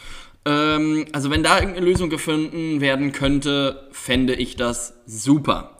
Ähm, 0.45 1.07
also 1.13 1.31
wenn 1.31 1.45
da 1.45 1.61
irgendeine 1.61 1.87
Lösung 1.87 2.11
gefunden 2.11 2.81
werden 2.81 3.13
könnte, 3.13 3.89
fände 3.93 4.35
ich 4.35 4.57
das 4.57 4.95
super. 5.07 5.79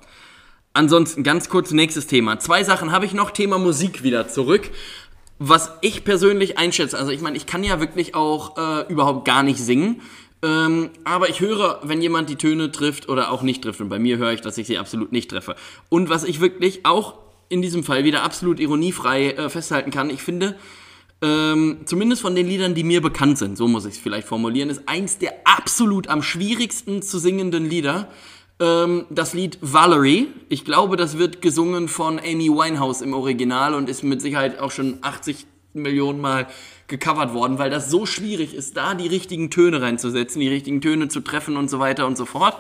Ansonsten 0.75 1.23
ganz 1.23 1.51
kurz 1.51 1.71
nächstes 1.73 2.07
Thema. 2.07 2.39
Zwei 2.39 2.65
Sachen 2.65 2.93
habe 2.93 3.05
ich 3.05 3.13
noch. 3.13 3.31
Thema 3.31 3.59
Musik 3.59 4.03
wieder 4.05 4.29
zurück. 4.29 4.71
Was 5.45 5.73
ich 5.81 6.05
persönlich 6.05 6.57
einschätze, 6.57 6.97
also 6.97 7.11
ich 7.11 7.21
meine, 7.21 7.37
ich 7.37 7.47
kann 7.47 7.65
ja 7.65 7.81
wirklich 7.81 8.15
auch 8.15 8.57
äh, 8.57 8.93
überhaupt 8.93 9.25
gar 9.25 9.43
nicht 9.43 9.59
singen. 9.59 10.01
Ähm, 10.41 10.91
aber 11.03 11.31
ich 11.31 11.41
höre, 11.41 11.81
wenn 11.83 12.01
jemand 12.01 12.31
die 12.31 12.37
Töne 12.37 12.71
trifft 12.71 13.09
oder 13.09 13.33
auch 13.33 13.43
nicht 13.43 13.63
trifft. 13.65 13.81
Und 13.81 13.89
bei 13.89 13.99
mir 13.99 14.19
höre 14.19 14.33
ich, 14.33 14.41
dass 14.41 14.57
ich 14.57 14.69
sie 14.69 14.79
absolut 14.79 15.11
nicht 15.11 15.31
treffe. 15.31 15.57
Und 15.89 16.09
was 16.09 16.23
ich 16.23 16.41
wirklich 16.41 16.87
auch 16.87 17.15
in 17.49 17.61
diesem 17.61 17.83
Fall 17.83 18.05
wieder 18.05 18.23
absolut 18.23 18.61
ironiefrei 18.61 19.33
äh, 19.33 19.49
festhalten 19.49 19.91
kann, 19.91 20.11
ich 20.11 20.23
finde, 20.23 20.55
ähm, 21.23 21.79
zumindest 21.87 22.23
von 22.23 22.37
den 22.37 22.47
Liedern, 22.47 22.77
die 22.77 22.85
mir 22.85 23.03
bekannt 23.03 23.37
sind, 23.37 23.59
so 23.59 23.67
muss 23.67 23.85
ich 23.85 23.95
es 23.95 24.01
vielleicht 24.01 24.29
formulieren, 24.29 24.71
ist 24.71 24.83
eins 24.87 25.19
der 25.19 25.35
absolut 25.45 26.07
am 26.07 26.23
schwierigsten 26.23 27.03
zu 27.03 27.19
singenden 27.19 27.69
Lieder 27.69 28.09
ähm, 28.61 29.07
das 29.11 29.35
Lied 29.35 29.59
Valerie. 29.61 30.29
Ich 30.49 30.65
glaube, 30.65 30.97
das 30.97 31.19
wird 31.19 31.43
gesungen 31.43 31.89
von 31.89 32.19
Amy 32.19 32.49
Winehouse 32.49 33.03
im 33.03 33.15
Original 33.15 33.75
und 33.75 33.89
ist 33.89 34.03
mit 34.03 34.21
Sicherheit 34.21 34.59
auch 34.59 34.71
schon 34.71 34.99
80 35.03 35.47
Millionen 35.75 36.21
Mal 36.21 36.47
gecovert 36.87 37.33
worden, 37.33 37.59
weil 37.59 37.71
das 37.71 37.91
so 37.91 38.05
schwierig 38.05 38.55
ist, 38.55 38.77
da 38.77 38.95
die 38.95 39.09
richtigen 39.09 39.51
Töne 39.51 39.81
reinzusetzen, 39.81 40.41
die 40.41 40.49
richtigen 40.49 40.81
Töne 40.81 41.09
zu 41.09 41.21
treffen 41.21 41.57
und 41.57 41.71
so 41.71 41.79
weiter 41.79 42.07
und 42.07 42.17
so 42.17 42.27
fort. 42.27 42.57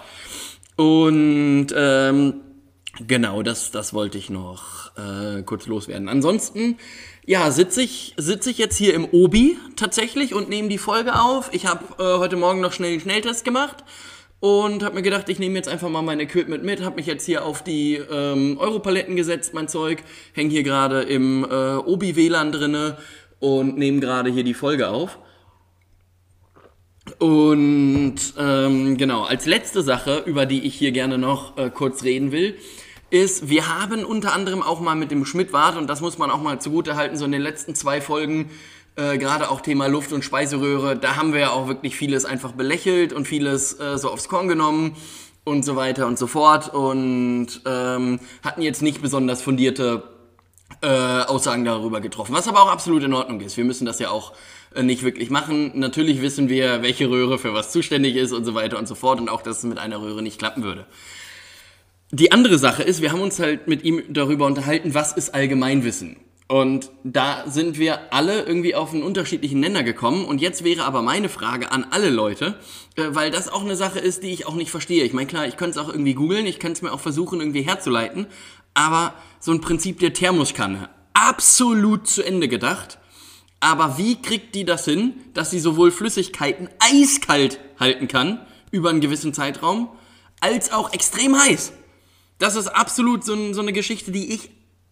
Und 0.76 1.68
ähm, 1.76 2.34
genau, 3.06 3.42
das, 3.42 3.70
das 3.70 3.92
wollte 3.92 4.16
ich 4.16 4.30
noch 4.30 4.96
äh, 4.96 5.42
kurz 5.42 5.66
loswerden. 5.66 6.08
Ansonsten, 6.08 6.78
ja, 7.26 7.50
sitze 7.50 7.82
ich, 7.82 8.14
sitz 8.16 8.46
ich 8.46 8.56
jetzt 8.56 8.76
hier 8.76 8.94
im 8.94 9.04
Obi 9.04 9.58
tatsächlich 9.76 10.34
und 10.34 10.48
nehme 10.48 10.68
die 10.68 10.78
Folge 10.78 11.20
auf. 11.20 11.50
Ich 11.52 11.66
habe 11.66 11.84
äh, 12.02 12.18
heute 12.18 12.36
Morgen 12.36 12.60
noch 12.60 12.72
schnell 12.72 12.92
den 12.92 13.00
Schnelltest 13.00 13.44
gemacht 13.44 13.84
und 14.42 14.82
habe 14.82 14.96
mir 14.96 15.02
gedacht, 15.02 15.28
ich 15.28 15.38
nehme 15.38 15.54
jetzt 15.54 15.68
einfach 15.68 15.88
mal 15.88 16.02
mein 16.02 16.18
Equipment 16.18 16.64
mit, 16.64 16.82
habe 16.82 16.96
mich 16.96 17.06
jetzt 17.06 17.24
hier 17.26 17.44
auf 17.44 17.62
die 17.62 17.94
ähm, 17.94 18.58
Europaletten 18.58 19.14
gesetzt, 19.14 19.54
mein 19.54 19.68
Zeug, 19.68 20.02
hänge 20.32 20.50
hier 20.50 20.64
gerade 20.64 21.02
im 21.02 21.44
äh, 21.44 21.76
Obi-WLAN 21.76 22.50
drinne 22.50 22.98
und 23.38 23.78
nehme 23.78 24.00
gerade 24.00 24.30
hier 24.32 24.42
die 24.42 24.54
Folge 24.54 24.88
auf. 24.88 25.20
Und 27.20 28.16
ähm, 28.36 28.96
genau, 28.96 29.22
als 29.22 29.46
letzte 29.46 29.80
Sache, 29.80 30.24
über 30.26 30.44
die 30.44 30.64
ich 30.66 30.74
hier 30.74 30.90
gerne 30.90 31.18
noch 31.18 31.56
äh, 31.56 31.70
kurz 31.70 32.02
reden 32.02 32.32
will, 32.32 32.56
ist, 33.10 33.48
wir 33.48 33.68
haben 33.68 34.04
unter 34.04 34.32
anderem 34.32 34.60
auch 34.60 34.80
mal 34.80 34.96
mit 34.96 35.12
dem 35.12 35.24
Schmidt-Wart, 35.24 35.76
und 35.76 35.88
das 35.88 36.00
muss 36.00 36.18
man 36.18 36.32
auch 36.32 36.42
mal 36.42 36.60
zugute 36.60 36.96
halten, 36.96 37.16
so 37.16 37.26
in 37.26 37.32
den 37.32 37.42
letzten 37.42 37.76
zwei 37.76 38.00
Folgen 38.00 38.50
äh, 38.96 39.18
gerade 39.18 39.50
auch 39.50 39.60
Thema 39.60 39.86
Luft- 39.86 40.12
und 40.12 40.24
Speiseröhre, 40.24 40.96
da 40.96 41.16
haben 41.16 41.32
wir 41.32 41.40
ja 41.40 41.50
auch 41.50 41.68
wirklich 41.68 41.96
vieles 41.96 42.24
einfach 42.24 42.52
belächelt 42.52 43.12
und 43.12 43.26
vieles 43.26 43.78
äh, 43.80 43.98
so 43.98 44.10
aufs 44.10 44.28
Korn 44.28 44.48
genommen 44.48 44.96
und 45.44 45.64
so 45.64 45.76
weiter 45.76 46.06
und 46.06 46.18
so 46.18 46.26
fort 46.26 46.72
und 46.72 47.48
ähm, 47.66 48.20
hatten 48.44 48.62
jetzt 48.62 48.82
nicht 48.82 49.02
besonders 49.02 49.42
fundierte 49.42 50.04
äh, 50.82 50.86
Aussagen 50.86 51.64
darüber 51.64 52.00
getroffen, 52.00 52.34
was 52.34 52.48
aber 52.48 52.62
auch 52.62 52.70
absolut 52.70 53.02
in 53.02 53.12
Ordnung 53.12 53.40
ist. 53.40 53.56
Wir 53.56 53.64
müssen 53.64 53.84
das 53.86 53.98
ja 53.98 54.10
auch 54.10 54.32
äh, 54.74 54.82
nicht 54.82 55.02
wirklich 55.02 55.30
machen. 55.30 55.72
Natürlich 55.74 56.22
wissen 56.22 56.48
wir, 56.48 56.82
welche 56.82 57.08
Röhre 57.08 57.38
für 57.38 57.54
was 57.54 57.70
zuständig 57.72 58.16
ist 58.16 58.32
und 58.32 58.44
so 58.44 58.54
weiter 58.54 58.78
und 58.78 58.86
so 58.86 58.94
fort 58.94 59.20
und 59.20 59.28
auch, 59.28 59.42
dass 59.42 59.58
es 59.58 59.64
mit 59.64 59.78
einer 59.78 60.00
Röhre 60.00 60.22
nicht 60.22 60.38
klappen 60.38 60.62
würde. 60.62 60.86
Die 62.10 62.30
andere 62.30 62.58
Sache 62.58 62.82
ist, 62.82 63.00
wir 63.00 63.10
haben 63.10 63.22
uns 63.22 63.38
halt 63.38 63.68
mit 63.68 63.84
ihm 63.84 64.02
darüber 64.10 64.46
unterhalten, 64.46 64.92
was 64.92 65.12
ist 65.12 65.34
Allgemeinwissen. 65.34 66.16
Und 66.52 66.90
da 67.02 67.44
sind 67.46 67.78
wir 67.78 68.12
alle 68.12 68.42
irgendwie 68.42 68.74
auf 68.74 68.92
einen 68.92 69.02
unterschiedlichen 69.02 69.58
Nenner 69.58 69.82
gekommen. 69.82 70.26
Und 70.26 70.42
jetzt 70.42 70.64
wäre 70.64 70.84
aber 70.84 71.00
meine 71.00 71.30
Frage 71.30 71.72
an 71.72 71.86
alle 71.90 72.10
Leute, 72.10 72.58
äh, 72.96 73.04
weil 73.08 73.30
das 73.30 73.48
auch 73.48 73.62
eine 73.62 73.74
Sache 73.74 73.98
ist, 73.98 74.22
die 74.22 74.34
ich 74.34 74.46
auch 74.46 74.54
nicht 74.54 74.70
verstehe. 74.70 75.02
Ich 75.04 75.14
meine, 75.14 75.26
klar, 75.26 75.46
ich 75.46 75.56
könnte 75.56 75.78
es 75.78 75.82
auch 75.82 75.88
irgendwie 75.88 76.12
googeln, 76.12 76.44
ich 76.44 76.58
könnte 76.58 76.76
es 76.76 76.82
mir 76.82 76.92
auch 76.92 77.00
versuchen, 77.00 77.40
irgendwie 77.40 77.62
herzuleiten. 77.62 78.26
Aber 78.74 79.14
so 79.40 79.50
ein 79.50 79.62
Prinzip 79.62 79.98
der 80.00 80.12
Thermoskanne, 80.12 80.90
absolut 81.14 82.06
zu 82.06 82.22
Ende 82.22 82.48
gedacht. 82.48 82.98
Aber 83.60 83.96
wie 83.96 84.20
kriegt 84.20 84.54
die 84.54 84.66
das 84.66 84.84
hin, 84.84 85.14
dass 85.32 85.50
sie 85.50 85.58
sowohl 85.58 85.90
Flüssigkeiten 85.90 86.68
eiskalt 86.80 87.60
halten 87.80 88.08
kann, 88.08 88.44
über 88.70 88.90
einen 88.90 89.00
gewissen 89.00 89.32
Zeitraum, 89.32 89.88
als 90.42 90.70
auch 90.70 90.92
extrem 90.92 91.34
heiß? 91.34 91.72
Das 92.36 92.56
ist 92.56 92.66
absolut 92.66 93.24
so, 93.24 93.54
so 93.54 93.62
eine 93.62 93.72
Geschichte, 93.72 94.12
die 94.12 94.34
ich 94.34 94.50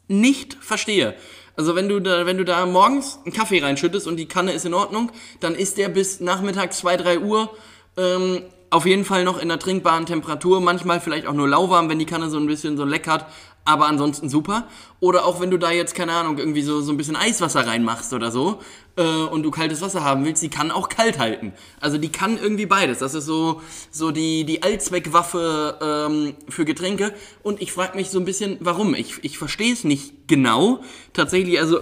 nicht 0.08 0.54
verstehe. 0.54 1.14
Also 1.56 1.74
wenn 1.74 1.88
du 1.88 2.00
da, 2.00 2.26
wenn 2.26 2.38
du 2.38 2.44
da 2.44 2.64
morgens 2.66 3.18
einen 3.24 3.34
Kaffee 3.34 3.62
reinschüttest 3.62 4.06
und 4.06 4.16
die 4.16 4.26
Kanne 4.26 4.52
ist 4.52 4.64
in 4.64 4.74
Ordnung, 4.74 5.10
dann 5.40 5.54
ist 5.54 5.78
der 5.78 5.88
bis 5.88 6.20
nachmittags 6.20 6.78
2, 6.78 6.96
3 6.96 7.18
Uhr 7.20 7.50
ähm, 7.96 8.42
auf 8.70 8.86
jeden 8.86 9.04
Fall 9.04 9.24
noch 9.24 9.36
in 9.36 9.50
einer 9.50 9.58
trinkbaren 9.58 10.06
Temperatur, 10.06 10.60
manchmal 10.60 11.00
vielleicht 11.00 11.26
auch 11.26 11.32
nur 11.32 11.48
lauwarm, 11.48 11.88
wenn 11.88 11.98
die 11.98 12.06
Kanne 12.06 12.30
so 12.30 12.38
ein 12.38 12.46
bisschen 12.46 12.76
so 12.76 12.84
leckert, 12.84 13.26
aber 13.64 13.86
ansonsten 13.86 14.28
super. 14.28 14.66
Oder 15.00 15.24
auch 15.24 15.40
wenn 15.40 15.50
du 15.50 15.58
da 15.58 15.70
jetzt, 15.70 15.94
keine 15.94 16.12
Ahnung, 16.12 16.38
irgendwie 16.38 16.62
so, 16.62 16.80
so 16.80 16.92
ein 16.92 16.96
bisschen 16.96 17.16
Eiswasser 17.16 17.66
reinmachst 17.66 18.12
oder 18.12 18.30
so 18.30 18.60
äh, 18.96 19.02
und 19.02 19.42
du 19.42 19.50
kaltes 19.50 19.80
Wasser 19.80 20.04
haben 20.04 20.24
willst, 20.24 20.42
die 20.42 20.48
kann 20.48 20.70
auch 20.70 20.88
kalt 20.88 21.18
halten. 21.18 21.52
Also 21.80 21.98
die 21.98 22.10
kann 22.10 22.38
irgendwie 22.38 22.66
beides. 22.66 22.98
Das 22.98 23.14
ist 23.14 23.26
so, 23.26 23.60
so 23.90 24.10
die, 24.10 24.44
die 24.44 24.62
Allzweckwaffe 24.62 25.78
ähm, 25.80 26.34
für 26.48 26.64
Getränke. 26.64 27.14
Und 27.42 27.60
ich 27.60 27.72
frage 27.72 27.96
mich 27.96 28.10
so 28.10 28.18
ein 28.18 28.24
bisschen, 28.24 28.56
warum. 28.60 28.94
Ich, 28.94 29.22
ich 29.22 29.38
verstehe 29.38 29.72
es 29.72 29.84
nicht 29.84 30.28
genau. 30.28 30.82
Tatsächlich, 31.12 31.58
also 31.60 31.80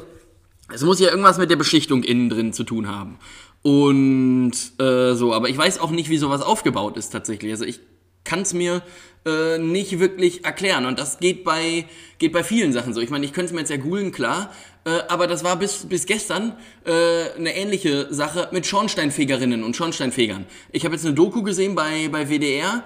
es 0.73 0.83
muss 0.83 1.01
ja 1.01 1.09
irgendwas 1.09 1.39
mit 1.39 1.51
der 1.51 1.57
Beschichtung 1.57 2.03
innen 2.03 2.29
drin 2.29 2.53
zu 2.53 2.65
tun 2.65 2.89
haben. 2.89 3.19
Und 3.63 4.53
äh, 4.79 5.15
so, 5.15 5.33
aber 5.33 5.49
ich 5.49 5.59
weiß 5.59 5.81
auch 5.81 5.91
nicht, 5.91 6.11
wie 6.11 6.19
sowas 6.19 6.43
aufgebaut 6.43 6.97
ist 6.97 7.11
tatsächlich. 7.11 7.51
Also 7.53 7.65
ich 7.65 7.81
kann 8.29 8.43
es 8.43 8.53
mir 8.53 8.83
äh, 9.25 9.59
nicht 9.59 9.99
wirklich 9.99 10.45
erklären. 10.45 10.85
Und 10.85 10.99
das 10.99 11.19
geht 11.19 11.45
bei, 11.45 11.87
geht 12.19 12.33
bei 12.33 12.45
vielen 12.45 12.73
Sachen 12.73 12.93
so. 12.93 13.01
Ich 13.01 13.11
meine, 13.11 13.25
ich 13.25 13.33
könnte 13.33 13.47
es 13.47 13.53
mir 13.53 13.61
jetzt 13.61 13.71
ja 13.71 13.79
googeln, 13.79 14.13
klar. 14.13 14.53
Äh, 14.85 15.01
aber 15.09 15.27
das 15.27 15.45
war 15.45 15.57
bis, 15.57 15.87
bis 15.89 16.07
gestern 16.07 16.53
äh, 16.85 16.91
eine 17.37 17.57
ähnliche 17.57 18.13
Sache 18.13 18.49
mit 18.53 18.67
Schornsteinfegerinnen 18.67 19.65
und 19.65 19.75
Schornsteinfegern. 19.75 20.45
Ich 20.73 20.85
habe 20.85 20.95
jetzt 20.95 21.07
eine 21.07 21.15
Doku 21.15 21.43
gesehen 21.43 21.75
bei, 21.75 22.09
bei 22.09 22.29
WDR. 22.29 22.85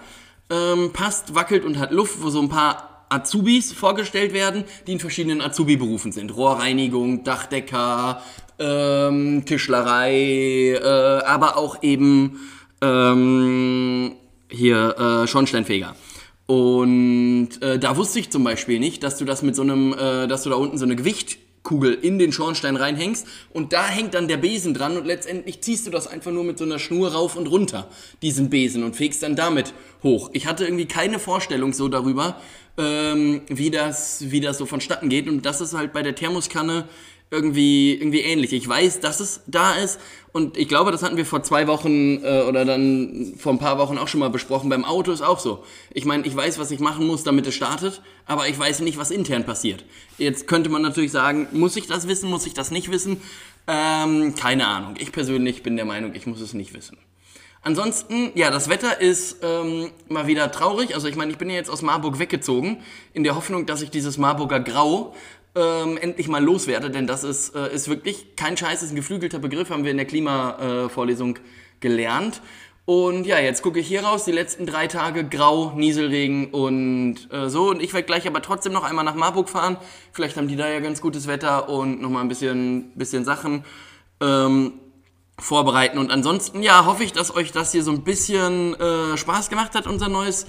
Ähm, 0.48 0.92
passt, 0.92 1.35
wackelt 1.35 1.64
und 1.64 1.78
hat 1.78 1.90
Luft, 1.90 2.22
wo 2.22 2.31
so 2.31 2.40
ein 2.40 2.48
paar 2.48 3.07
Azubis 3.09 3.72
vorgestellt 3.72 4.33
werden, 4.33 4.64
die 4.87 4.92
in 4.92 5.00
verschiedenen 5.00 5.40
Azubi-Berufen 5.40 6.12
sind. 6.12 6.35
Rohrreinigung, 6.37 7.24
Dachdecker, 7.24 8.22
ähm, 8.59 9.44
Tischlerei, 9.44 10.78
äh, 10.83 11.24
aber 11.24 11.57
auch 11.57 11.83
eben 11.83 12.40
ähm, 12.81 14.16
hier 14.52 14.96
äh, 15.24 15.26
Schornsteinfeger. 15.26 15.96
Und 16.46 17.50
äh, 17.62 17.78
da 17.78 17.96
wusste 17.96 18.18
ich 18.18 18.30
zum 18.30 18.44
Beispiel 18.44 18.78
nicht, 18.78 19.02
dass 19.02 19.16
du 19.16 19.24
das 19.24 19.42
mit 19.42 19.56
so 19.56 19.62
einem, 19.62 19.94
äh, 19.94 20.26
dass 20.26 20.42
du 20.42 20.50
da 20.50 20.56
unten 20.56 20.76
so 20.76 20.84
eine 20.84 20.96
Gewicht 20.96 21.38
Kugel 21.62 21.94
in 21.94 22.18
den 22.18 22.32
Schornstein 22.32 22.76
reinhängst 22.76 23.26
und 23.52 23.72
da 23.72 23.86
hängt 23.86 24.14
dann 24.14 24.28
der 24.28 24.36
Besen 24.36 24.74
dran 24.74 24.96
und 24.96 25.06
letztendlich 25.06 25.60
ziehst 25.60 25.86
du 25.86 25.90
das 25.90 26.06
einfach 26.06 26.32
nur 26.32 26.44
mit 26.44 26.58
so 26.58 26.64
einer 26.64 26.78
Schnur 26.78 27.12
rauf 27.12 27.36
und 27.36 27.46
runter, 27.46 27.88
diesen 28.20 28.50
Besen 28.50 28.82
und 28.82 28.96
fegst 28.96 29.22
dann 29.22 29.36
damit 29.36 29.72
hoch. 30.02 30.30
Ich 30.32 30.46
hatte 30.46 30.64
irgendwie 30.64 30.86
keine 30.86 31.18
Vorstellung 31.18 31.72
so 31.72 31.88
darüber, 31.88 32.40
ähm, 32.78 33.42
wie, 33.48 33.70
das, 33.70 34.30
wie 34.30 34.40
das 34.40 34.58
so 34.58 34.66
vonstatten 34.66 35.08
geht 35.08 35.28
und 35.28 35.46
das 35.46 35.60
ist 35.60 35.74
halt 35.74 35.92
bei 35.92 36.02
der 36.02 36.14
Thermoskanne 36.14 36.88
irgendwie, 37.32 37.94
irgendwie 37.94 38.20
ähnlich. 38.20 38.52
Ich 38.52 38.68
weiß, 38.68 39.00
dass 39.00 39.18
es 39.18 39.40
da 39.46 39.74
ist 39.74 39.98
und 40.32 40.56
ich 40.58 40.68
glaube, 40.68 40.92
das 40.92 41.02
hatten 41.02 41.16
wir 41.16 41.24
vor 41.24 41.42
zwei 41.42 41.66
Wochen 41.66 42.22
äh, 42.22 42.42
oder 42.42 42.66
dann 42.66 43.34
vor 43.38 43.52
ein 43.52 43.58
paar 43.58 43.78
Wochen 43.78 43.96
auch 43.96 44.06
schon 44.06 44.20
mal 44.20 44.28
besprochen. 44.28 44.68
Beim 44.68 44.84
Auto 44.84 45.10
ist 45.12 45.22
auch 45.22 45.38
so. 45.38 45.64
Ich 45.92 46.04
meine, 46.04 46.26
ich 46.26 46.36
weiß, 46.36 46.58
was 46.58 46.70
ich 46.70 46.78
machen 46.78 47.06
muss, 47.06 47.24
damit 47.24 47.46
es 47.46 47.54
startet, 47.54 48.02
aber 48.26 48.48
ich 48.48 48.58
weiß 48.58 48.80
nicht, 48.80 48.98
was 48.98 49.10
intern 49.10 49.44
passiert. 49.44 49.84
Jetzt 50.18 50.46
könnte 50.46 50.68
man 50.68 50.82
natürlich 50.82 51.10
sagen, 51.10 51.48
muss 51.52 51.74
ich 51.76 51.86
das 51.86 52.06
wissen, 52.06 52.28
muss 52.28 52.46
ich 52.46 52.52
das 52.52 52.70
nicht 52.70 52.90
wissen? 52.90 53.22
Ähm, 53.66 54.34
keine 54.34 54.66
Ahnung. 54.66 54.94
Ich 54.98 55.10
persönlich 55.10 55.62
bin 55.62 55.76
der 55.76 55.86
Meinung, 55.86 56.14
ich 56.14 56.26
muss 56.26 56.40
es 56.40 56.52
nicht 56.52 56.74
wissen. 56.74 56.98
Ansonsten, 57.62 58.32
ja, 58.34 58.50
das 58.50 58.68
Wetter 58.68 59.00
ist 59.00 59.36
ähm, 59.42 59.90
mal 60.08 60.26
wieder 60.26 60.50
traurig. 60.50 60.94
Also 60.94 61.08
ich 61.08 61.14
meine, 61.14 61.30
ich 61.30 61.38
bin 61.38 61.48
ja 61.48 61.56
jetzt 61.56 61.70
aus 61.70 61.80
Marburg 61.80 62.18
weggezogen, 62.18 62.78
in 63.14 63.22
der 63.22 63.36
Hoffnung, 63.36 63.66
dass 63.66 63.82
ich 63.82 63.90
dieses 63.90 64.18
Marburger 64.18 64.60
Grau 64.60 65.14
ähm, 65.54 65.98
endlich 65.98 66.28
mal 66.28 66.42
loswerde, 66.42 66.90
denn 66.90 67.06
das 67.06 67.24
ist, 67.24 67.54
äh, 67.54 67.72
ist 67.74 67.88
wirklich 67.88 68.36
kein 68.36 68.56
Scheiß, 68.56 68.82
ist 68.82 68.90
ein 68.90 68.96
geflügelter 68.96 69.38
Begriff, 69.38 69.70
haben 69.70 69.84
wir 69.84 69.90
in 69.90 69.98
der 69.98 70.06
Klimavorlesung 70.06 71.36
äh, 71.36 71.40
gelernt. 71.80 72.40
Und 72.84 73.26
ja, 73.26 73.38
jetzt 73.38 73.62
gucke 73.62 73.78
ich 73.78 73.86
hier 73.86 74.02
raus, 74.02 74.24
die 74.24 74.32
letzten 74.32 74.66
drei 74.66 74.88
Tage 74.88 75.24
grau, 75.24 75.72
Nieselregen 75.76 76.50
und 76.50 77.28
äh, 77.30 77.48
so. 77.48 77.70
Und 77.70 77.80
ich 77.80 77.92
werde 77.94 78.06
gleich 78.06 78.26
aber 78.26 78.42
trotzdem 78.42 78.72
noch 78.72 78.82
einmal 78.82 79.04
nach 79.04 79.14
Marburg 79.14 79.48
fahren. 79.48 79.76
Vielleicht 80.12 80.36
haben 80.36 80.48
die 80.48 80.56
da 80.56 80.68
ja 80.68 80.80
ganz 80.80 81.00
gutes 81.00 81.28
Wetter 81.28 81.68
und 81.68 82.00
nochmal 82.00 82.22
ein 82.22 82.28
bisschen, 82.28 82.92
bisschen 82.96 83.24
Sachen 83.24 83.64
ähm, 84.20 84.80
vorbereiten. 85.38 85.98
Und 85.98 86.10
ansonsten, 86.10 86.60
ja, 86.62 86.84
hoffe 86.84 87.04
ich, 87.04 87.12
dass 87.12 87.34
euch 87.34 87.52
das 87.52 87.70
hier 87.70 87.84
so 87.84 87.92
ein 87.92 88.02
bisschen 88.02 88.74
äh, 88.74 89.16
Spaß 89.16 89.48
gemacht 89.48 89.76
hat, 89.76 89.86
unser 89.86 90.08
neues 90.08 90.46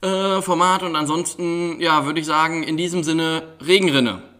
äh, 0.00 0.40
Format. 0.40 0.82
Und 0.84 0.96
ansonsten, 0.96 1.80
ja, 1.80 2.06
würde 2.06 2.20
ich 2.20 2.26
sagen, 2.26 2.62
in 2.62 2.78
diesem 2.78 3.04
Sinne, 3.04 3.56
Regenrinne. 3.60 4.33